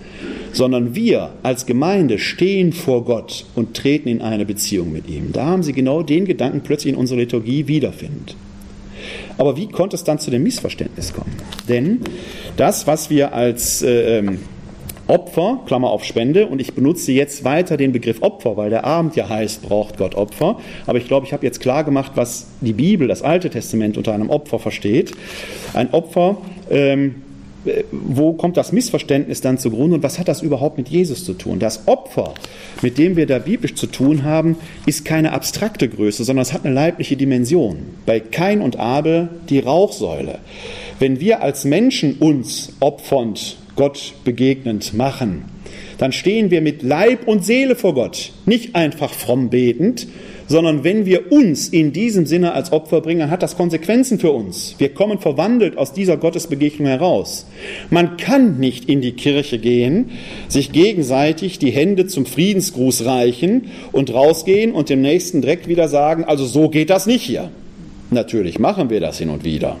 [0.53, 5.31] sondern wir als Gemeinde stehen vor Gott und treten in eine Beziehung mit ihm.
[5.33, 8.35] Da haben Sie genau den Gedanken plötzlich in unserer Liturgie wiederfindet.
[9.37, 11.35] Aber wie konnte es dann zu dem Missverständnis kommen?
[11.67, 12.01] Denn
[12.55, 14.39] das, was wir als äh, ähm,
[15.07, 19.15] Opfer, Klammer auf Spende, und ich benutze jetzt weiter den Begriff Opfer, weil der Abend
[19.15, 20.59] ja heißt, braucht Gott Opfer.
[20.85, 24.13] Aber ich glaube, ich habe jetzt klar gemacht, was die Bibel, das Alte Testament unter
[24.13, 25.11] einem Opfer versteht.
[25.73, 26.37] Ein Opfer
[26.69, 27.15] ähm,
[27.91, 31.59] wo kommt das Missverständnis dann zugrunde und was hat das überhaupt mit Jesus zu tun?
[31.59, 32.33] Das Opfer,
[32.81, 36.65] mit dem wir da biblisch zu tun haben, ist keine abstrakte Größe, sondern es hat
[36.65, 37.77] eine leibliche Dimension.
[38.05, 40.39] Bei Kain und Abel die Rauchsäule.
[40.99, 45.45] Wenn wir als Menschen uns opfernd, Gott begegnend machen,
[45.97, 50.07] dann stehen wir mit Leib und Seele vor Gott, nicht einfach fromm betend,
[50.53, 54.75] sondern wenn wir uns in diesem Sinne als Opfer bringen, hat das Konsequenzen für uns.
[54.77, 57.47] Wir kommen verwandelt aus dieser Gottesbegegnung heraus.
[57.89, 60.11] Man kann nicht in die Kirche gehen,
[60.49, 66.23] sich gegenseitig die Hände zum Friedensgruß reichen und rausgehen und dem Nächsten direkt wieder sagen,
[66.23, 67.49] also so geht das nicht hier.
[68.11, 69.77] Natürlich machen wir das hin und wieder.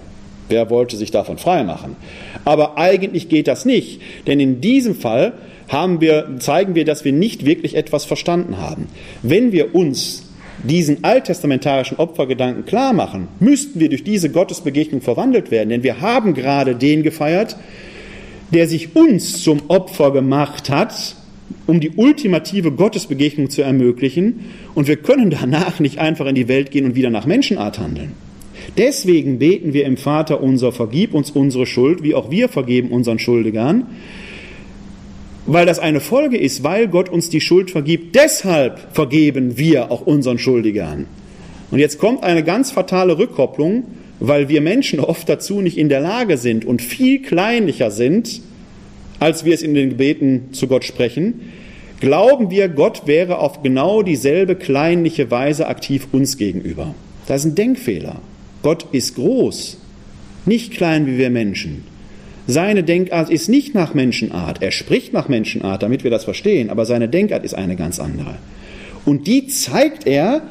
[0.49, 1.97] Wer wollte sich davon freimachen?
[2.45, 5.33] Aber eigentlich geht das nicht, denn in diesem Fall
[5.99, 8.87] wir, zeigen wir, dass wir nicht wirklich etwas verstanden haben.
[9.21, 10.32] Wenn wir uns
[10.63, 15.69] diesen alttestamentarischen Opfergedanken klar machen, müssten wir durch diese Gottesbegegnung verwandelt werden.
[15.69, 17.57] Denn wir haben gerade den gefeiert,
[18.51, 21.15] der sich uns zum Opfer gemacht hat,
[21.67, 24.45] um die ultimative Gottesbegegnung zu ermöglichen.
[24.73, 28.13] Und wir können danach nicht einfach in die Welt gehen und wieder nach Menschenart handeln.
[28.77, 33.19] Deswegen beten wir im Vater unser, vergib uns unsere Schuld, wie auch wir vergeben unseren
[33.19, 33.87] Schuldigern
[35.45, 38.15] weil das eine Folge ist, weil Gott uns die Schuld vergibt.
[38.15, 41.07] Deshalb vergeben wir auch unseren Schuldigern.
[41.71, 43.83] Und jetzt kommt eine ganz fatale Rückkopplung,
[44.19, 48.41] weil wir Menschen oft dazu nicht in der Lage sind und viel kleinlicher sind,
[49.19, 51.41] als wir es in den Gebeten zu Gott sprechen,
[51.99, 56.93] glauben wir, Gott wäre auf genau dieselbe kleinliche Weise aktiv uns gegenüber.
[57.27, 58.21] Das ist ein Denkfehler.
[58.61, 59.77] Gott ist groß,
[60.45, 61.83] nicht klein wie wir Menschen.
[62.47, 64.61] Seine Denkart ist nicht nach Menschenart.
[64.61, 68.35] Er spricht nach Menschenart, damit wir das verstehen, aber seine Denkart ist eine ganz andere.
[69.05, 70.41] Und die zeigt er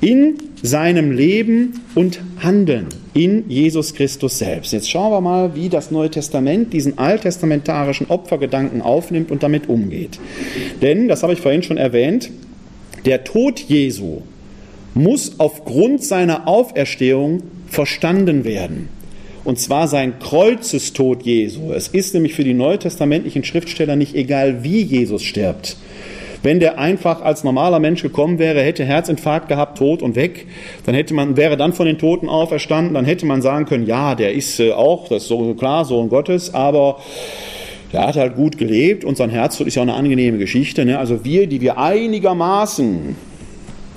[0.00, 4.72] in seinem Leben und Handeln in Jesus Christus selbst.
[4.72, 10.18] Jetzt schauen wir mal, wie das Neue Testament diesen alttestamentarischen Opfergedanken aufnimmt und damit umgeht.
[10.82, 12.30] Denn, das habe ich vorhin schon erwähnt,
[13.04, 14.22] der Tod Jesu
[14.94, 18.88] muss aufgrund seiner Auferstehung verstanden werden
[19.46, 21.72] und zwar sein Kreuzestod Jesu.
[21.72, 25.76] Es ist nämlich für die neutestamentlichen Schriftsteller nicht egal, wie Jesus stirbt.
[26.42, 30.46] Wenn der einfach als normaler Mensch gekommen wäre, hätte Herzinfarkt gehabt, tot und weg,
[30.84, 34.16] dann hätte man, wäre dann von den Toten auferstanden, dann hätte man sagen können, ja,
[34.16, 36.98] der ist äh, auch, das ist so klar, Sohn Gottes, aber
[37.92, 40.84] der hat halt gut gelebt und sein Herztod ist ja auch eine angenehme Geschichte.
[40.84, 40.98] Ne?
[40.98, 43.14] Also wir, die wir einigermaßen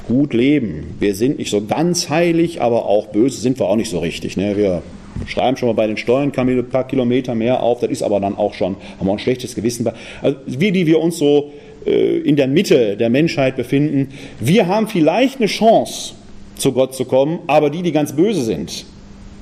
[0.08, 3.90] gut leben, wir sind nicht so ganz heilig, aber auch böse sind wir auch nicht
[3.90, 4.38] so richtig.
[4.38, 4.56] Ne?
[4.56, 4.84] Wir
[5.28, 8.36] schreiben schon mal bei den Steuern ein paar Kilometer mehr auf, das ist aber dann
[8.36, 9.90] auch schon, haben wir ein schlechtes Gewissen.
[10.22, 11.52] Also wir, die wir uns so
[11.86, 16.14] äh, in der Mitte der Menschheit befinden, wir haben vielleicht eine Chance,
[16.56, 18.86] zu Gott zu kommen, aber die, die ganz böse sind,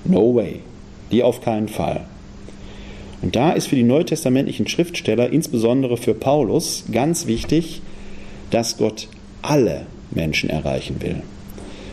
[0.06, 0.60] no way,
[1.12, 2.02] die auf keinen Fall.
[3.22, 7.82] Und da ist für die neutestamentlichen Schriftsteller, insbesondere für Paulus, ganz wichtig,
[8.52, 9.08] dass Gott
[9.42, 11.24] alle Menschen erreichen will.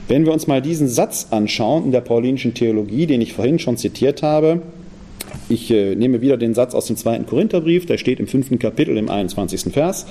[0.09, 3.77] Wenn wir uns mal diesen Satz anschauen in der paulinischen Theologie, den ich vorhin schon
[3.77, 4.61] zitiert habe,
[5.49, 8.97] Ich äh, nehme wieder den Satz aus dem zweiten Korintherbrief, der steht im fünften Kapitel
[8.97, 9.73] im 21.
[9.73, 10.07] Vers.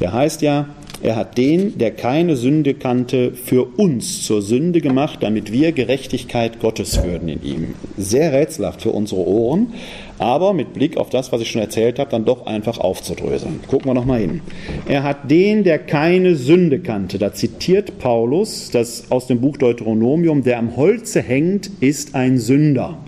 [0.00, 0.68] Der heißt ja,
[1.02, 6.60] er hat den, der keine Sünde kannte, für uns zur Sünde gemacht, damit wir Gerechtigkeit
[6.60, 7.74] Gottes würden in ihm.
[7.98, 9.74] Sehr rätselhaft für unsere Ohren,
[10.18, 13.60] aber mit Blick auf das, was ich schon erzählt habe, dann doch einfach aufzudröseln.
[13.66, 14.40] Gucken wir nochmal hin.
[14.86, 17.18] Er hat den, der keine Sünde kannte.
[17.18, 22.98] Da zitiert Paulus das aus dem Buch Deuteronomium, der am Holze hängt, ist ein Sünder.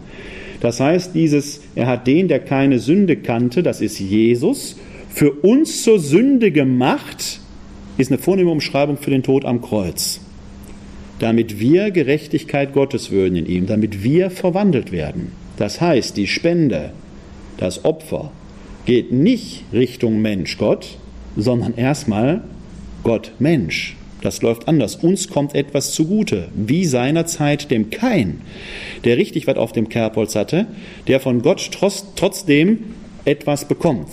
[0.61, 4.77] Das heißt, dieses, er hat den, der keine Sünde kannte, das ist Jesus,
[5.11, 7.41] für uns zur Sünde gemacht,
[7.99, 10.21] ist eine vornehme Umschreibung für den Tod am Kreuz.
[11.19, 15.33] Damit wir Gerechtigkeit Gottes würden in ihm, damit wir verwandelt werden.
[15.57, 16.93] Das heißt, die Spende,
[17.57, 18.31] das Opfer
[18.85, 20.99] geht nicht Richtung Mensch Gott,
[21.37, 22.43] sondern erstmal
[23.03, 23.97] Gott Mensch.
[24.23, 24.97] Das läuft anders.
[24.97, 28.41] Uns kommt etwas zugute, wie seinerzeit dem Kain,
[29.05, 30.67] der richtig was auf dem Kerbholz hatte,
[31.07, 31.71] der von Gott
[32.17, 32.79] trotzdem
[33.27, 34.09] etwas bekommt.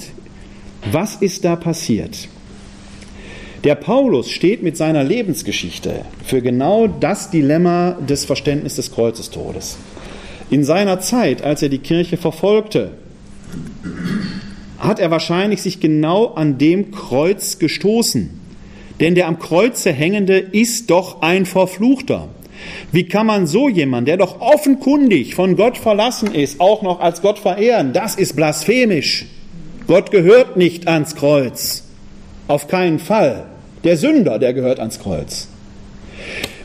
[0.91, 2.27] Was ist da passiert?
[3.63, 9.77] Der Paulus steht mit seiner Lebensgeschichte für genau das Dilemma des Verständnisses des Kreuzestodes.
[10.51, 12.91] In seiner Zeit, als er die Kirche verfolgte,
[14.77, 18.29] hat er wahrscheinlich sich genau an dem Kreuz gestoßen.
[18.99, 22.27] Denn der am Kreuze hängende ist doch ein Verfluchter.
[22.91, 27.21] Wie kann man so jemand, der doch offenkundig von Gott verlassen ist, auch noch als
[27.21, 27.93] Gott verehren?
[27.93, 29.27] Das ist blasphemisch.
[29.87, 31.85] Gott gehört nicht ans Kreuz.
[32.49, 33.45] Auf keinen Fall.
[33.85, 35.47] Der Sünder, der gehört ans Kreuz.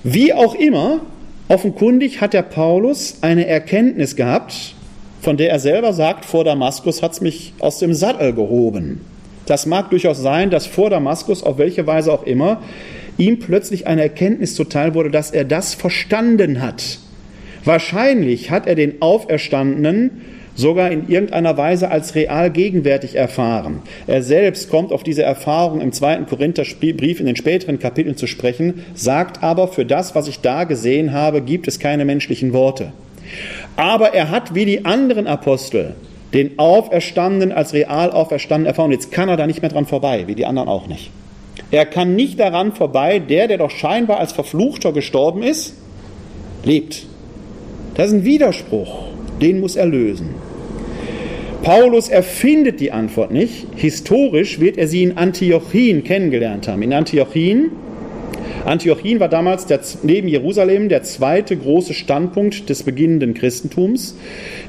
[0.03, 1.03] Wie auch immer,
[1.49, 4.75] offenkundig hat der Paulus eine Erkenntnis gehabt,
[5.21, 9.01] von der er selber sagt, vor Damaskus hat es mich aus dem Sattel gehoben.
[9.47, 12.63] Das mag durchaus sein, dass vor Damaskus, auf welche Weise auch immer,
[13.17, 16.99] ihm plötzlich eine Erkenntnis zuteil wurde, dass er das verstanden hat.
[17.65, 20.23] Wahrscheinlich hat er den Auferstandenen
[20.57, 23.83] sogar in irgendeiner Weise als real gegenwärtig erfahren.
[24.09, 28.85] Er selbst kommt auf diese Erfahrung im zweiten Korintherbrief in den späteren Kapiteln zu sprechen,
[28.95, 32.93] sagt aber, für das, was ich da gesehen habe, gibt es keine menschlichen Worte.
[33.77, 35.95] Aber er hat wie die anderen Apostel
[36.33, 38.91] den Auferstandenen als real auferstanden erfahren.
[38.91, 41.11] Jetzt kann er da nicht mehr dran vorbei, wie die anderen auch nicht.
[41.71, 45.75] Er kann nicht daran vorbei, der, der doch scheinbar als Verfluchter gestorben ist,
[46.65, 47.07] lebt.
[47.95, 49.09] Das ist ein Widerspruch,
[49.41, 50.35] den muss er lösen.
[51.63, 53.67] Paulus erfindet die Antwort nicht.
[53.77, 56.83] Historisch wird er sie in Antiochien kennengelernt haben.
[56.83, 57.71] In Antiochien,
[58.65, 64.17] Antiochien war damals der, neben Jerusalem der zweite große Standpunkt des beginnenden Christentums.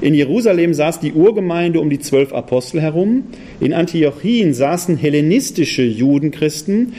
[0.00, 3.24] In Jerusalem saß die Urgemeinde um die zwölf Apostel herum.
[3.60, 6.94] In Antiochien saßen hellenistische Judenchristen,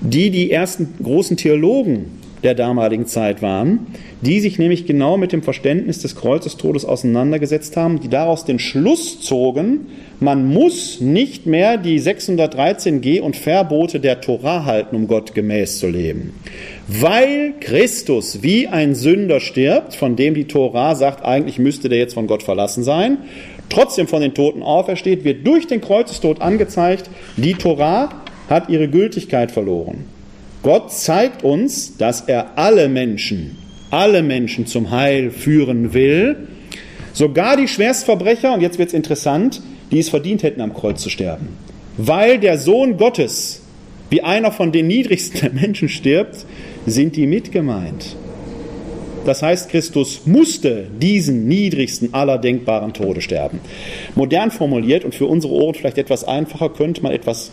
[0.00, 3.86] die die ersten großen Theologen der damaligen Zeit waren,
[4.20, 9.20] die sich nämlich genau mit dem Verständnis des Kreuzestodes auseinandergesetzt haben, die daraus den Schluss
[9.20, 9.86] zogen,
[10.20, 15.78] man muss nicht mehr die 613 Geh- und Verbote der Tora halten, um Gott gemäß
[15.78, 16.34] zu leben.
[16.88, 22.14] Weil Christus wie ein Sünder stirbt, von dem die Tora sagt, eigentlich müsste der jetzt
[22.14, 23.18] von Gott verlassen sein,
[23.68, 28.10] trotzdem von den Toten aufersteht, wird durch den Kreuzestod angezeigt, die Tora
[28.48, 30.04] hat ihre Gültigkeit verloren.
[30.62, 33.56] Gott zeigt uns, dass er alle Menschen,
[33.90, 36.48] alle Menschen zum Heil führen will,
[37.12, 41.10] sogar die Schwerstverbrecher, und jetzt wird es interessant, die es verdient hätten, am Kreuz zu
[41.10, 41.48] sterben.
[41.96, 43.62] Weil der Sohn Gottes
[44.08, 46.44] wie einer von den niedrigsten der Menschen stirbt,
[46.86, 48.14] sind die mitgemeint.
[49.24, 53.60] Das heißt, Christus musste diesen niedrigsten aller denkbaren Tode sterben.
[54.14, 57.52] Modern formuliert und für unsere Ohren vielleicht etwas einfacher könnte man etwas,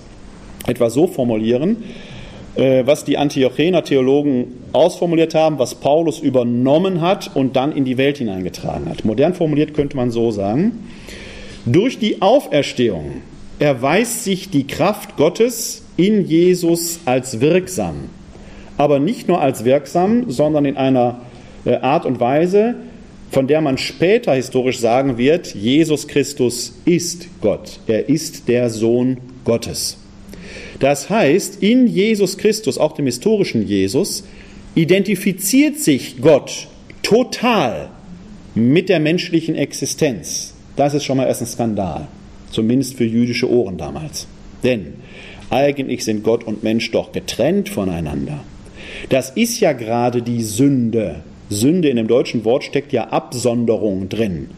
[0.68, 1.78] etwas so formulieren,
[2.56, 8.18] was die Antiochener Theologen ausformuliert haben, was Paulus übernommen hat und dann in die Welt
[8.18, 9.06] hineingetragen hat.
[9.06, 10.90] Modern formuliert könnte man so sagen,
[11.66, 13.22] durch die Auferstehung
[13.60, 18.10] erweist sich die Kraft Gottes in Jesus als wirksam.
[18.78, 21.22] Aber nicht nur als wirksam, sondern in einer
[21.66, 22.76] äh, Art und Weise,
[23.32, 27.80] von der man später historisch sagen wird, Jesus Christus ist Gott.
[27.88, 29.98] Er ist der Sohn Gottes.
[30.80, 34.24] Das heißt, in Jesus Christus, auch dem historischen Jesus,
[34.76, 36.68] identifiziert sich Gott
[37.04, 37.90] total
[38.56, 40.54] mit der menschlichen Existenz.
[40.76, 42.08] Das ist schon mal erst ein Skandal,
[42.52, 44.28] zumindest für jüdische Ohren damals.
[44.64, 44.94] Denn
[45.50, 48.40] eigentlich sind Gott und Mensch doch getrennt voneinander.
[49.10, 51.24] Das ist ja gerade die Sünde.
[51.50, 54.50] Sünde in dem deutschen Wort steckt ja Absonderung drin.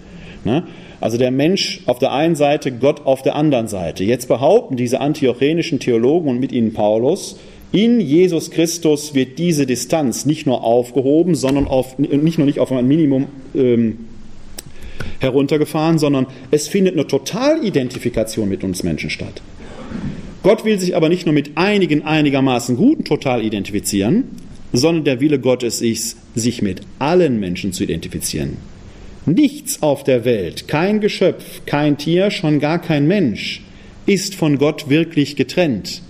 [0.44, 0.64] Ne?
[1.02, 4.04] Also der Mensch auf der einen Seite, Gott auf der anderen Seite.
[4.04, 7.38] Jetzt behaupten diese antiochenischen Theologen und mit ihnen Paulus,
[7.72, 12.72] in Jesus Christus wird diese Distanz nicht nur aufgehoben, sondern auf, nicht nur nicht auf
[12.72, 13.98] ein Minimum ähm,
[15.20, 19.42] heruntergefahren, sondern es findet eine Totalidentifikation mit uns Menschen statt.
[20.44, 24.26] Gott will sich aber nicht nur mit einigen einigermaßen Guten total identifizieren,
[24.74, 28.58] sondern der Wille Gottes ist, sich mit allen Menschen zu identifizieren.
[29.26, 33.62] Nichts auf der Welt, kein Geschöpf, kein Tier, schon gar kein Mensch
[34.06, 36.02] ist von Gott wirklich getrennt.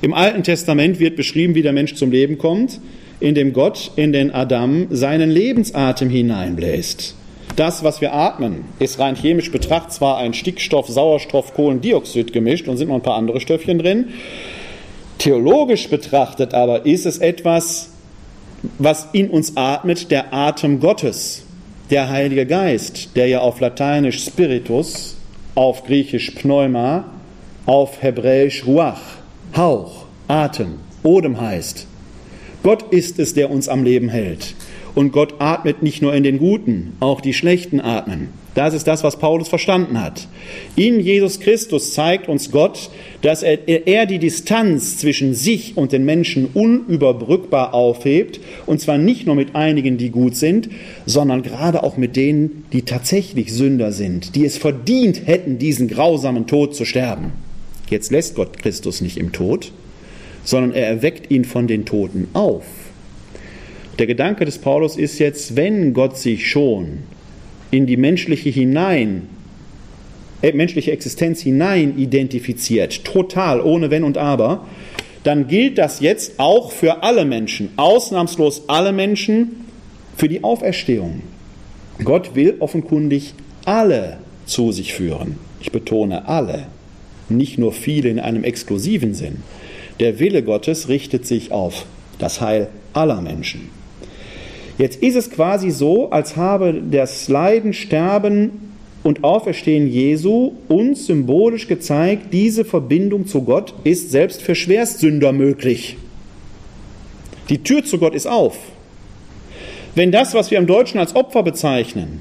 [0.00, 2.80] Im Alten Testament wird beschrieben, wie der Mensch zum Leben kommt,
[3.20, 7.14] indem Gott in den Adam seinen Lebensatem hineinbläst.
[7.54, 12.78] Das, was wir atmen, ist rein chemisch betrachtet zwar ein Stickstoff, Sauerstoff, Kohlendioxid gemischt und
[12.78, 14.08] sind noch ein paar andere Stöffchen drin.
[15.18, 17.90] Theologisch betrachtet aber ist es etwas,
[18.78, 21.44] was in uns atmet, der Atem Gottes,
[21.92, 25.14] der Heilige Geist, der ja auf Lateinisch Spiritus,
[25.54, 27.04] auf Griechisch Pneuma,
[27.66, 29.02] auf Hebräisch Ruach,
[29.54, 31.86] Hauch, Atem, Odem heißt.
[32.62, 34.54] Gott ist es, der uns am Leben hält.
[34.94, 38.30] Und Gott atmet nicht nur in den Guten, auch die Schlechten atmen.
[38.54, 40.28] Das ist das, was Paulus verstanden hat.
[40.76, 42.90] In Jesus Christus zeigt uns Gott,
[43.22, 49.26] dass er, er, die Distanz zwischen sich und den Menschen unüberbrückbar aufhebt, und zwar nicht
[49.26, 50.68] nur mit einigen, die gut sind,
[51.06, 56.46] sondern gerade auch mit denen, die tatsächlich Sünder sind, die es verdient hätten, diesen grausamen
[56.46, 57.32] Tod zu sterben.
[57.88, 59.72] Jetzt lässt Gott Christus nicht im Tod,
[60.44, 62.64] sondern er erweckt ihn von den Toten auf.
[63.98, 67.00] Der Gedanke des Paulus ist jetzt, wenn Gott sich schon
[67.72, 69.28] in die menschliche hinein,
[70.42, 74.66] äh, menschliche Existenz hinein identifiziert, total, ohne Wenn und Aber,
[75.24, 79.64] dann gilt das jetzt auch für alle Menschen, ausnahmslos alle Menschen,
[80.16, 81.22] für die Auferstehung.
[82.04, 85.38] Gott will offenkundig alle zu sich führen.
[85.60, 86.66] Ich betone alle,
[87.28, 89.38] nicht nur viele in einem exklusiven Sinn.
[90.00, 91.86] Der Wille Gottes richtet sich auf
[92.18, 93.70] das Heil aller Menschen.
[94.78, 101.68] Jetzt ist es quasi so, als habe das Leiden, Sterben und Auferstehen Jesu uns symbolisch
[101.68, 105.96] gezeigt, diese Verbindung zu Gott ist selbst für Schwerstsünder möglich.
[107.48, 108.56] Die Tür zu Gott ist auf.
[109.94, 112.20] Wenn das, was wir im Deutschen als Opfer bezeichnen,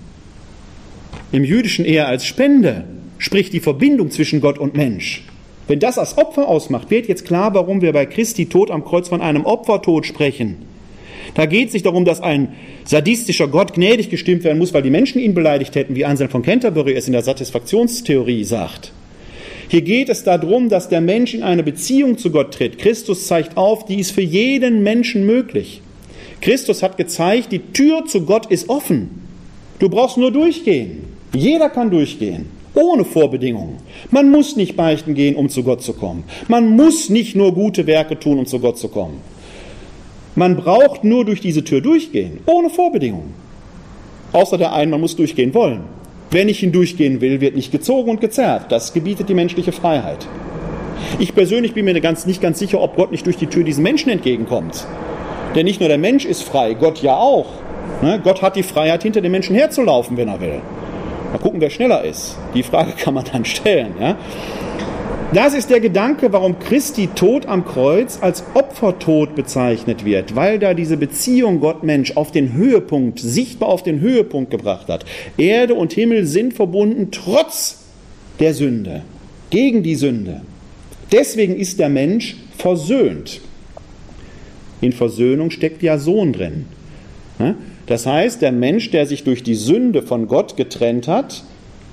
[1.32, 2.84] im Jüdischen eher als Spende,
[3.18, 5.24] sprich die Verbindung zwischen Gott und Mensch,
[5.68, 9.08] wenn das als Opfer ausmacht, wird jetzt klar, warum wir bei Christi Tod am Kreuz
[9.08, 10.58] von einem Opfertod sprechen.
[11.34, 12.50] Da geht es nicht darum, dass ein
[12.84, 16.42] sadistischer Gott gnädig gestimmt werden muss, weil die Menschen ihn beleidigt hätten, wie Anselm von
[16.42, 18.92] Canterbury es in der Satisfaktionstheorie sagt.
[19.70, 22.78] Hier geht es darum, dass der Mensch in eine Beziehung zu Gott tritt.
[22.78, 25.82] Christus zeigt auf, die ist für jeden Menschen möglich.
[26.42, 29.22] Christus hat gezeigt, die Tür zu Gott ist offen.
[29.80, 31.06] Du brauchst nur durchgehen.
[31.34, 32.48] Jeder kann durchgehen.
[32.74, 33.78] Ohne Vorbedingungen.
[34.10, 36.24] Man muss nicht beichten gehen, um zu Gott zu kommen.
[36.48, 39.22] Man muss nicht nur gute Werke tun, um zu Gott zu kommen.
[40.36, 43.34] Man braucht nur durch diese Tür durchgehen, ohne Vorbedingungen.
[44.32, 45.82] Außer der einen, man muss durchgehen wollen.
[46.30, 48.72] Wer nicht hindurchgehen will, wird nicht gezogen und gezerrt.
[48.72, 50.26] Das gebietet die menschliche Freiheit.
[51.20, 53.84] Ich persönlich bin mir ganz, nicht ganz sicher, ob Gott nicht durch die Tür diesen
[53.84, 54.86] Menschen entgegenkommt.
[55.56, 57.48] Denn nicht nur der Mensch ist frei, Gott ja auch.
[58.02, 58.22] Ne?
[58.24, 60.62] Gott hat die Freiheit, hinter den Menschen herzulaufen, wenn er will.
[61.34, 62.38] Mal gucken, wer schneller ist.
[62.54, 63.96] Die Frage kann man dann stellen.
[64.00, 64.16] Ja?
[65.34, 70.74] Das ist der Gedanke, warum Christi Tod am Kreuz als Opfertod bezeichnet wird, weil da
[70.74, 75.06] diese Beziehung Gott-Mensch auf den Höhepunkt, sichtbar auf den Höhepunkt gebracht hat.
[75.38, 77.86] Erde und Himmel sind verbunden trotz
[78.42, 79.04] der Sünde,
[79.52, 80.42] gegen die Sünde.
[81.14, 83.40] Deswegen ist der Mensch versöhnt.
[84.82, 86.66] In Versöhnung steckt ja Sohn drin.
[87.86, 91.46] Das heißt, der Mensch, der sich durch die Sünde von Gott getrennt hat,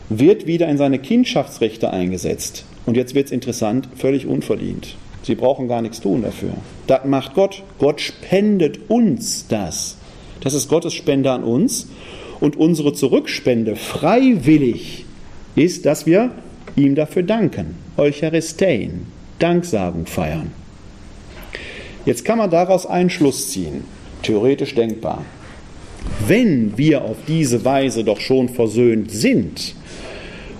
[0.09, 2.65] wird wieder in seine Kindschaftsrechte eingesetzt.
[2.89, 4.97] Und jetzt wird es interessant, völlig unverdient.
[5.23, 6.55] Sie brauchen gar nichts tun dafür.
[6.87, 7.63] Das macht Gott.
[7.79, 9.99] Gott spendet uns das.
[10.41, 11.89] Das ist Gottes Spende an uns.
[12.41, 15.05] Und unsere Zurückspende freiwillig
[15.55, 16.31] ist, dass wir
[16.77, 17.77] ihm dafür danken.
[17.99, 19.03] Eucharistein,
[19.39, 20.51] Danksagung feiern.
[22.07, 23.85] Jetzt kann man daraus einen Schluss ziehen,
[24.23, 25.27] theoretisch denkbar.
[26.27, 29.75] Wenn wir auf diese Weise doch schon versöhnt sind,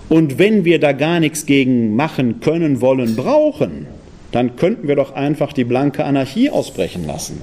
[0.09, 3.87] und wenn wir da gar nichts gegen machen können, wollen, brauchen,
[4.33, 7.43] dann könnten wir doch einfach die blanke Anarchie ausbrechen lassen.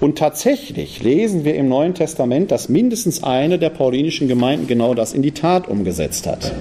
[0.00, 5.12] Und tatsächlich lesen wir im Neuen Testament, dass mindestens eine der paulinischen Gemeinden genau das
[5.12, 6.52] in die Tat umgesetzt hat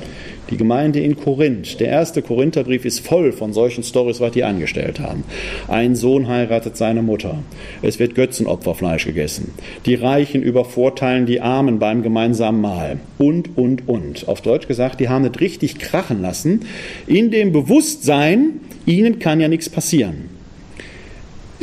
[0.49, 1.79] die Gemeinde in Korinth.
[1.79, 5.23] Der erste Korintherbrief ist voll von solchen Stories, was die angestellt haben.
[5.67, 7.39] Ein Sohn heiratet seine Mutter.
[7.81, 9.53] Es wird Götzenopferfleisch gegessen.
[9.85, 12.99] Die Reichen übervorteilen die Armen beim gemeinsamen Mahl.
[13.17, 14.27] Und, und, und.
[14.27, 16.61] Auf Deutsch gesagt, die haben es richtig krachen lassen,
[17.05, 20.36] in dem Bewusstsein, ihnen kann ja nichts passieren.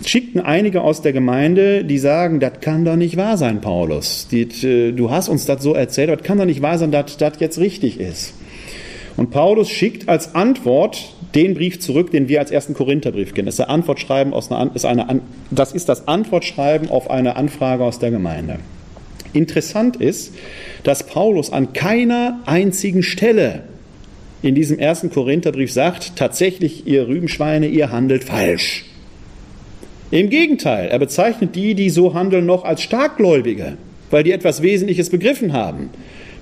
[0.05, 4.27] Schickten einige aus der Gemeinde, die sagen, das kann doch nicht wahr sein, Paulus.
[4.33, 7.35] Äh, du hast uns das so erzählt, das kann doch nicht wahr sein, dass das
[7.39, 8.35] jetzt richtig ist.
[9.17, 13.47] Und Paulus schickt als Antwort den Brief zurück, den wir als ersten Korintherbrief kennen.
[13.47, 15.21] Das ist, Antwortschreiben aus einer, ist eine,
[15.51, 18.59] das ist das Antwortschreiben auf eine Anfrage aus der Gemeinde.
[19.33, 20.35] Interessant ist,
[20.85, 23.63] dass Paulus an keiner einzigen Stelle
[24.43, 28.85] in diesem ersten Korintherbrief sagt, tatsächlich, ihr Rübenschweine, ihr handelt falsch.
[30.15, 33.77] Im Gegenteil, er bezeichnet die, die so handeln, noch als Starkgläubige,
[34.13, 35.91] weil die etwas Wesentliches begriffen haben.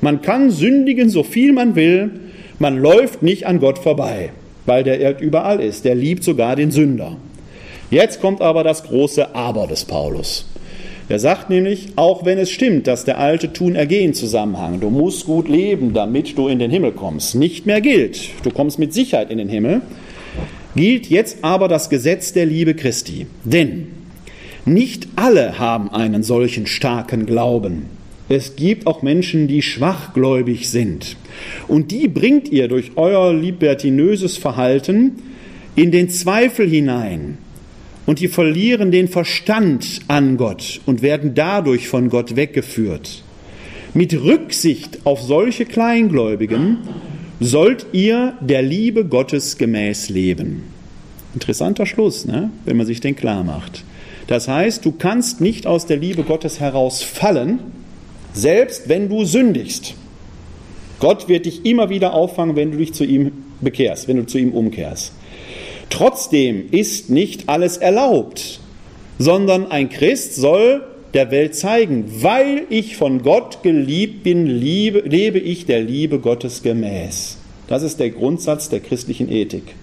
[0.03, 2.11] Man kann sündigen, so viel man will,
[2.59, 4.29] man läuft nicht an Gott vorbei,
[4.67, 5.87] weil der überall ist.
[5.87, 7.17] Der liebt sogar den Sünder.
[7.91, 10.47] Jetzt kommt aber das große Aber des Paulus.
[11.09, 15.95] Er sagt nämlich, auch wenn es stimmt, dass der alte Tun-Ergehen-Zusammenhang, du musst gut leben,
[15.95, 19.49] damit du in den Himmel kommst, nicht mehr gilt, du kommst mit Sicherheit in den
[19.49, 19.81] Himmel,
[20.75, 23.27] gilt jetzt aber das Gesetz der Liebe Christi.
[23.45, 23.89] Denn
[24.65, 27.87] nicht alle haben einen solchen starken Glauben.
[28.29, 31.17] Es gibt auch Menschen, die schwachgläubig sind.
[31.69, 35.17] Und die bringt ihr durch euer libertinöses Verhalten
[35.75, 37.39] in den Zweifel hinein.
[38.07, 43.23] Und die verlieren den Verstand an Gott und werden dadurch von Gott weggeführt.
[43.95, 46.79] Mit Rücksicht auf solche Kleingläubigen
[47.41, 50.65] sollt ihr der Liebe Gottes gemäß leben.
[51.35, 52.51] Interessanter Schluss, ne?
[52.65, 53.85] wenn man sich den klar macht.
[54.27, 57.59] Das heißt, du kannst nicht aus der Liebe Gottes herausfallen,
[58.33, 59.95] selbst wenn du sündigst.
[61.01, 64.39] Gott wird dich immer wieder auffangen, wenn du dich zu ihm bekehrst, wenn du zu
[64.39, 65.13] ihm umkehrst.
[65.91, 68.61] Trotzdem ist nicht alles erlaubt,
[69.19, 70.83] sondern ein Christ soll
[71.15, 76.63] der Welt zeigen, weil ich von Gott geliebt bin, liebe, lebe ich der Liebe Gottes
[76.63, 77.39] gemäß.
[77.69, 79.75] Das ist der Grundsatz der christlichen Ethik.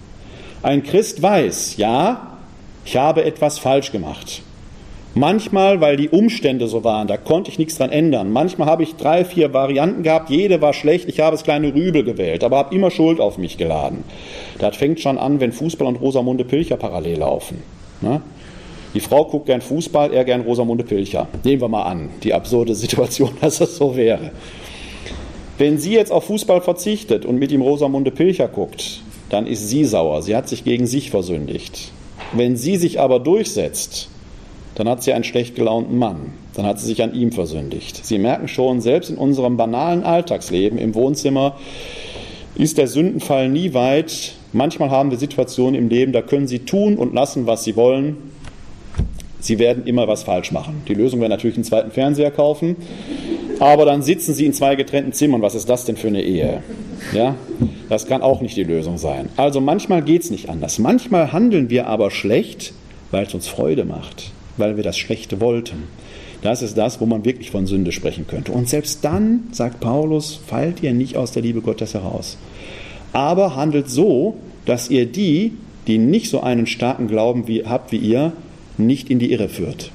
[0.61, 2.38] Ein Christ weiß, ja,
[2.86, 4.41] ich habe etwas falsch gemacht.
[5.15, 8.32] Manchmal, weil die Umstände so waren, da konnte ich nichts dran ändern.
[8.32, 12.03] Manchmal habe ich drei, vier Varianten gehabt, jede war schlecht, ich habe das kleine Rübel
[12.03, 14.03] gewählt, aber habe immer Schuld auf mich geladen.
[14.59, 17.63] Das fängt schon an, wenn Fußball und Rosamunde Pilcher parallel laufen.
[18.01, 18.21] Ne?
[18.93, 21.27] Die Frau guckt gern Fußball, er gern Rosamunde Pilcher.
[21.43, 24.31] Nehmen wir mal an, die absurde Situation, dass das so wäre.
[25.57, 29.85] Wenn sie jetzt auf Fußball verzichtet und mit ihm Rosamunde Pilcher guckt, dann ist sie
[29.85, 30.21] sauer.
[30.21, 31.91] Sie hat sich gegen sich versündigt.
[32.33, 34.09] Wenn sie sich aber durchsetzt
[34.79, 36.31] dann hat sie einen schlecht gelaunten Mann.
[36.53, 38.05] Dann hat sie sich an ihm versündigt.
[38.05, 41.57] Sie merken schon, selbst in unserem banalen Alltagsleben im Wohnzimmer
[42.55, 44.35] ist der Sündenfall nie weit.
[44.53, 48.28] Manchmal haben wir Situationen im Leben, da können sie tun und lassen, was sie wollen.
[49.39, 50.83] Sie werden immer was falsch machen.
[50.87, 52.75] Die Lösung wäre natürlich einen zweiten Fernseher kaufen,
[53.59, 55.41] aber dann sitzen sie in zwei getrennten Zimmern.
[55.41, 56.61] Was ist das denn für eine Ehe?
[57.13, 57.35] Ja,
[57.87, 59.29] das kann auch nicht die Lösung sein.
[59.37, 60.79] Also manchmal geht es nicht anders.
[60.79, 62.73] Manchmal handeln wir aber schlecht,
[63.11, 65.85] weil es uns Freude macht weil wir das Schlechte wollten.
[66.41, 68.51] Das ist das, wo man wirklich von Sünde sprechen könnte.
[68.51, 72.37] Und selbst dann, sagt Paulus, fallt ihr nicht aus der Liebe Gottes heraus.
[73.11, 74.35] Aber handelt so,
[74.65, 75.53] dass ihr die,
[75.87, 78.33] die nicht so einen starken Glauben wie, habt wie ihr,
[78.80, 79.91] nicht in die Irre führt.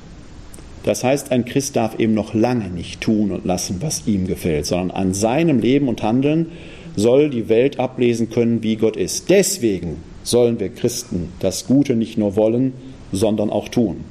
[0.85, 4.67] Das heißt, ein Christ darf eben noch lange nicht tun und lassen, was ihm gefällt,
[4.67, 6.53] sondern an seinem Leben und Handeln
[6.95, 9.31] soll die Welt ablesen können, wie Gott ist.
[9.31, 12.75] Deswegen sollen wir Christen das Gute nicht nur wollen,
[13.13, 14.05] sondern auch tun.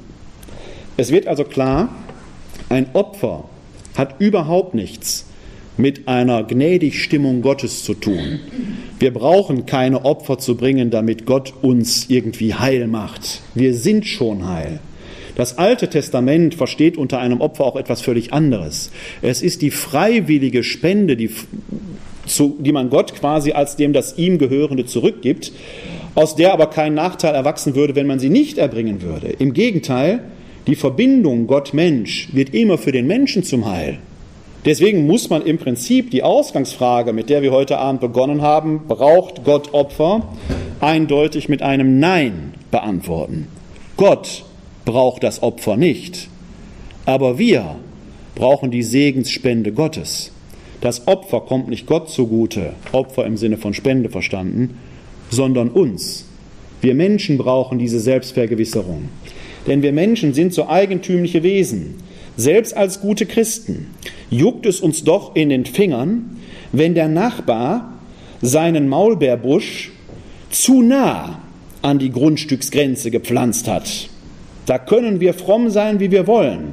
[0.96, 1.88] Es wird also klar,
[2.68, 3.44] ein Opfer
[3.96, 5.26] hat überhaupt nichts
[5.76, 8.40] mit einer gnädig Stimmung Gottes zu tun.
[8.98, 13.42] Wir brauchen keine Opfer zu bringen, damit Gott uns irgendwie heil macht.
[13.54, 14.80] Wir sind schon heil.
[15.36, 18.92] Das Alte Testament versteht unter einem Opfer auch etwas völlig anderes.
[19.20, 21.30] Es ist die freiwillige Spende, die,
[22.26, 25.52] zu, die man Gott quasi als dem das ihm gehörende zurückgibt,
[26.14, 29.28] aus der aber kein Nachteil erwachsen würde, wenn man sie nicht erbringen würde.
[29.38, 30.20] Im Gegenteil,
[30.68, 33.98] die Verbindung Gott-Mensch wird immer für den Menschen zum Heil.
[34.64, 39.44] Deswegen muss man im Prinzip die Ausgangsfrage, mit der wir heute Abend begonnen haben, braucht
[39.44, 40.26] Gott Opfer,
[40.80, 43.48] eindeutig mit einem Nein beantworten.
[43.96, 44.44] Gott
[44.84, 46.28] braucht das Opfer nicht,
[47.04, 47.76] aber wir
[48.34, 50.32] brauchen die Segensspende Gottes.
[50.80, 54.78] Das Opfer kommt nicht Gott zugute, Opfer im Sinne von Spende verstanden,
[55.30, 56.26] sondern uns.
[56.80, 59.08] Wir Menschen brauchen diese Selbstvergewisserung.
[59.66, 61.94] Denn wir Menschen sind so eigentümliche Wesen.
[62.36, 63.94] Selbst als gute Christen
[64.30, 66.36] juckt es uns doch in den Fingern,
[66.72, 67.92] wenn der Nachbar
[68.42, 69.92] seinen Maulbeerbusch
[70.50, 71.40] zu nah
[71.82, 74.08] an die Grundstücksgrenze gepflanzt hat.
[74.66, 76.72] Da können wir fromm sein, wie wir wollen.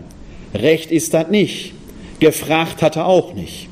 [0.53, 1.73] Recht ist das nicht.
[2.19, 3.67] Gefragt hat er auch nicht.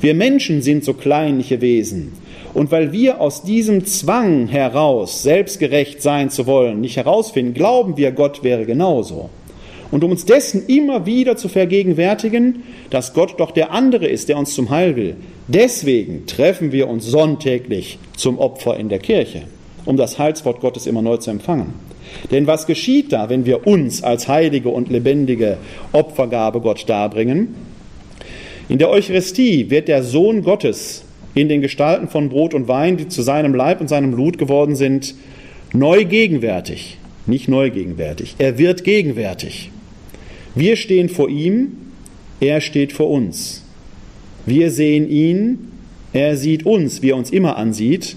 [0.00, 2.12] Wir Menschen sind so kleinliche Wesen.
[2.54, 8.12] Und weil wir aus diesem Zwang heraus, selbstgerecht sein zu wollen, nicht herausfinden, glauben wir,
[8.12, 9.30] Gott wäre genauso.
[9.94, 14.36] Und um uns dessen immer wieder zu vergegenwärtigen, dass Gott doch der andere ist, der
[14.36, 15.14] uns zum Heil will,
[15.46, 19.42] deswegen treffen wir uns sonntäglich zum Opfer in der Kirche,
[19.84, 21.74] um das Heilswort Gottes immer neu zu empfangen.
[22.32, 25.58] Denn was geschieht da, wenn wir uns als heilige und lebendige
[25.92, 27.54] Opfergabe Gott darbringen?
[28.68, 31.04] In der Eucharistie wird der Sohn Gottes
[31.36, 34.74] in den Gestalten von Brot und Wein, die zu seinem Leib und seinem Blut geworden
[34.74, 35.14] sind,
[35.72, 36.98] neu gegenwärtig.
[37.26, 39.70] Nicht neu gegenwärtig, er wird gegenwärtig.
[40.54, 41.72] Wir stehen vor ihm,
[42.40, 43.62] er steht vor uns.
[44.46, 45.72] Wir sehen ihn,
[46.12, 48.16] er sieht uns, wie er uns immer ansieht,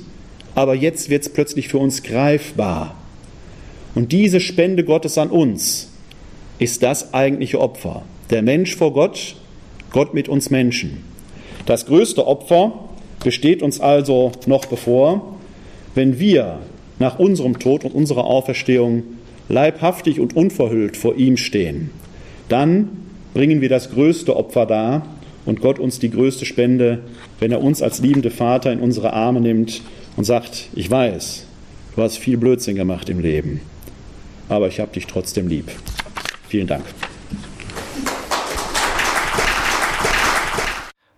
[0.54, 2.96] aber jetzt wird es plötzlich für uns greifbar.
[3.96, 5.90] Und diese Spende Gottes an uns
[6.60, 8.04] ist das eigentliche Opfer.
[8.30, 9.36] Der Mensch vor Gott,
[9.92, 11.04] Gott mit uns Menschen.
[11.66, 12.90] Das größte Opfer
[13.24, 15.38] besteht uns also noch bevor,
[15.96, 16.60] wenn wir
[17.00, 19.04] nach unserem Tod und unserer Auferstehung
[19.50, 21.90] leibhaftig und unverhüllt vor ihm stehen.
[22.50, 22.90] Dann
[23.34, 25.06] bringen wir das größte Opfer dar
[25.46, 27.00] und Gott uns die größte Spende,
[27.40, 29.82] wenn er uns als liebende Vater in unsere Arme nimmt
[30.16, 31.46] und sagt, ich weiß,
[31.96, 33.62] du hast viel Blödsinn gemacht im Leben
[34.50, 35.72] aber ich habe dich trotzdem lieb.
[36.48, 36.86] Vielen Dank.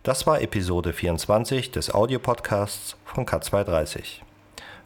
[0.04, 4.22] Das war Episode 24 des Audiopodcasts von K230.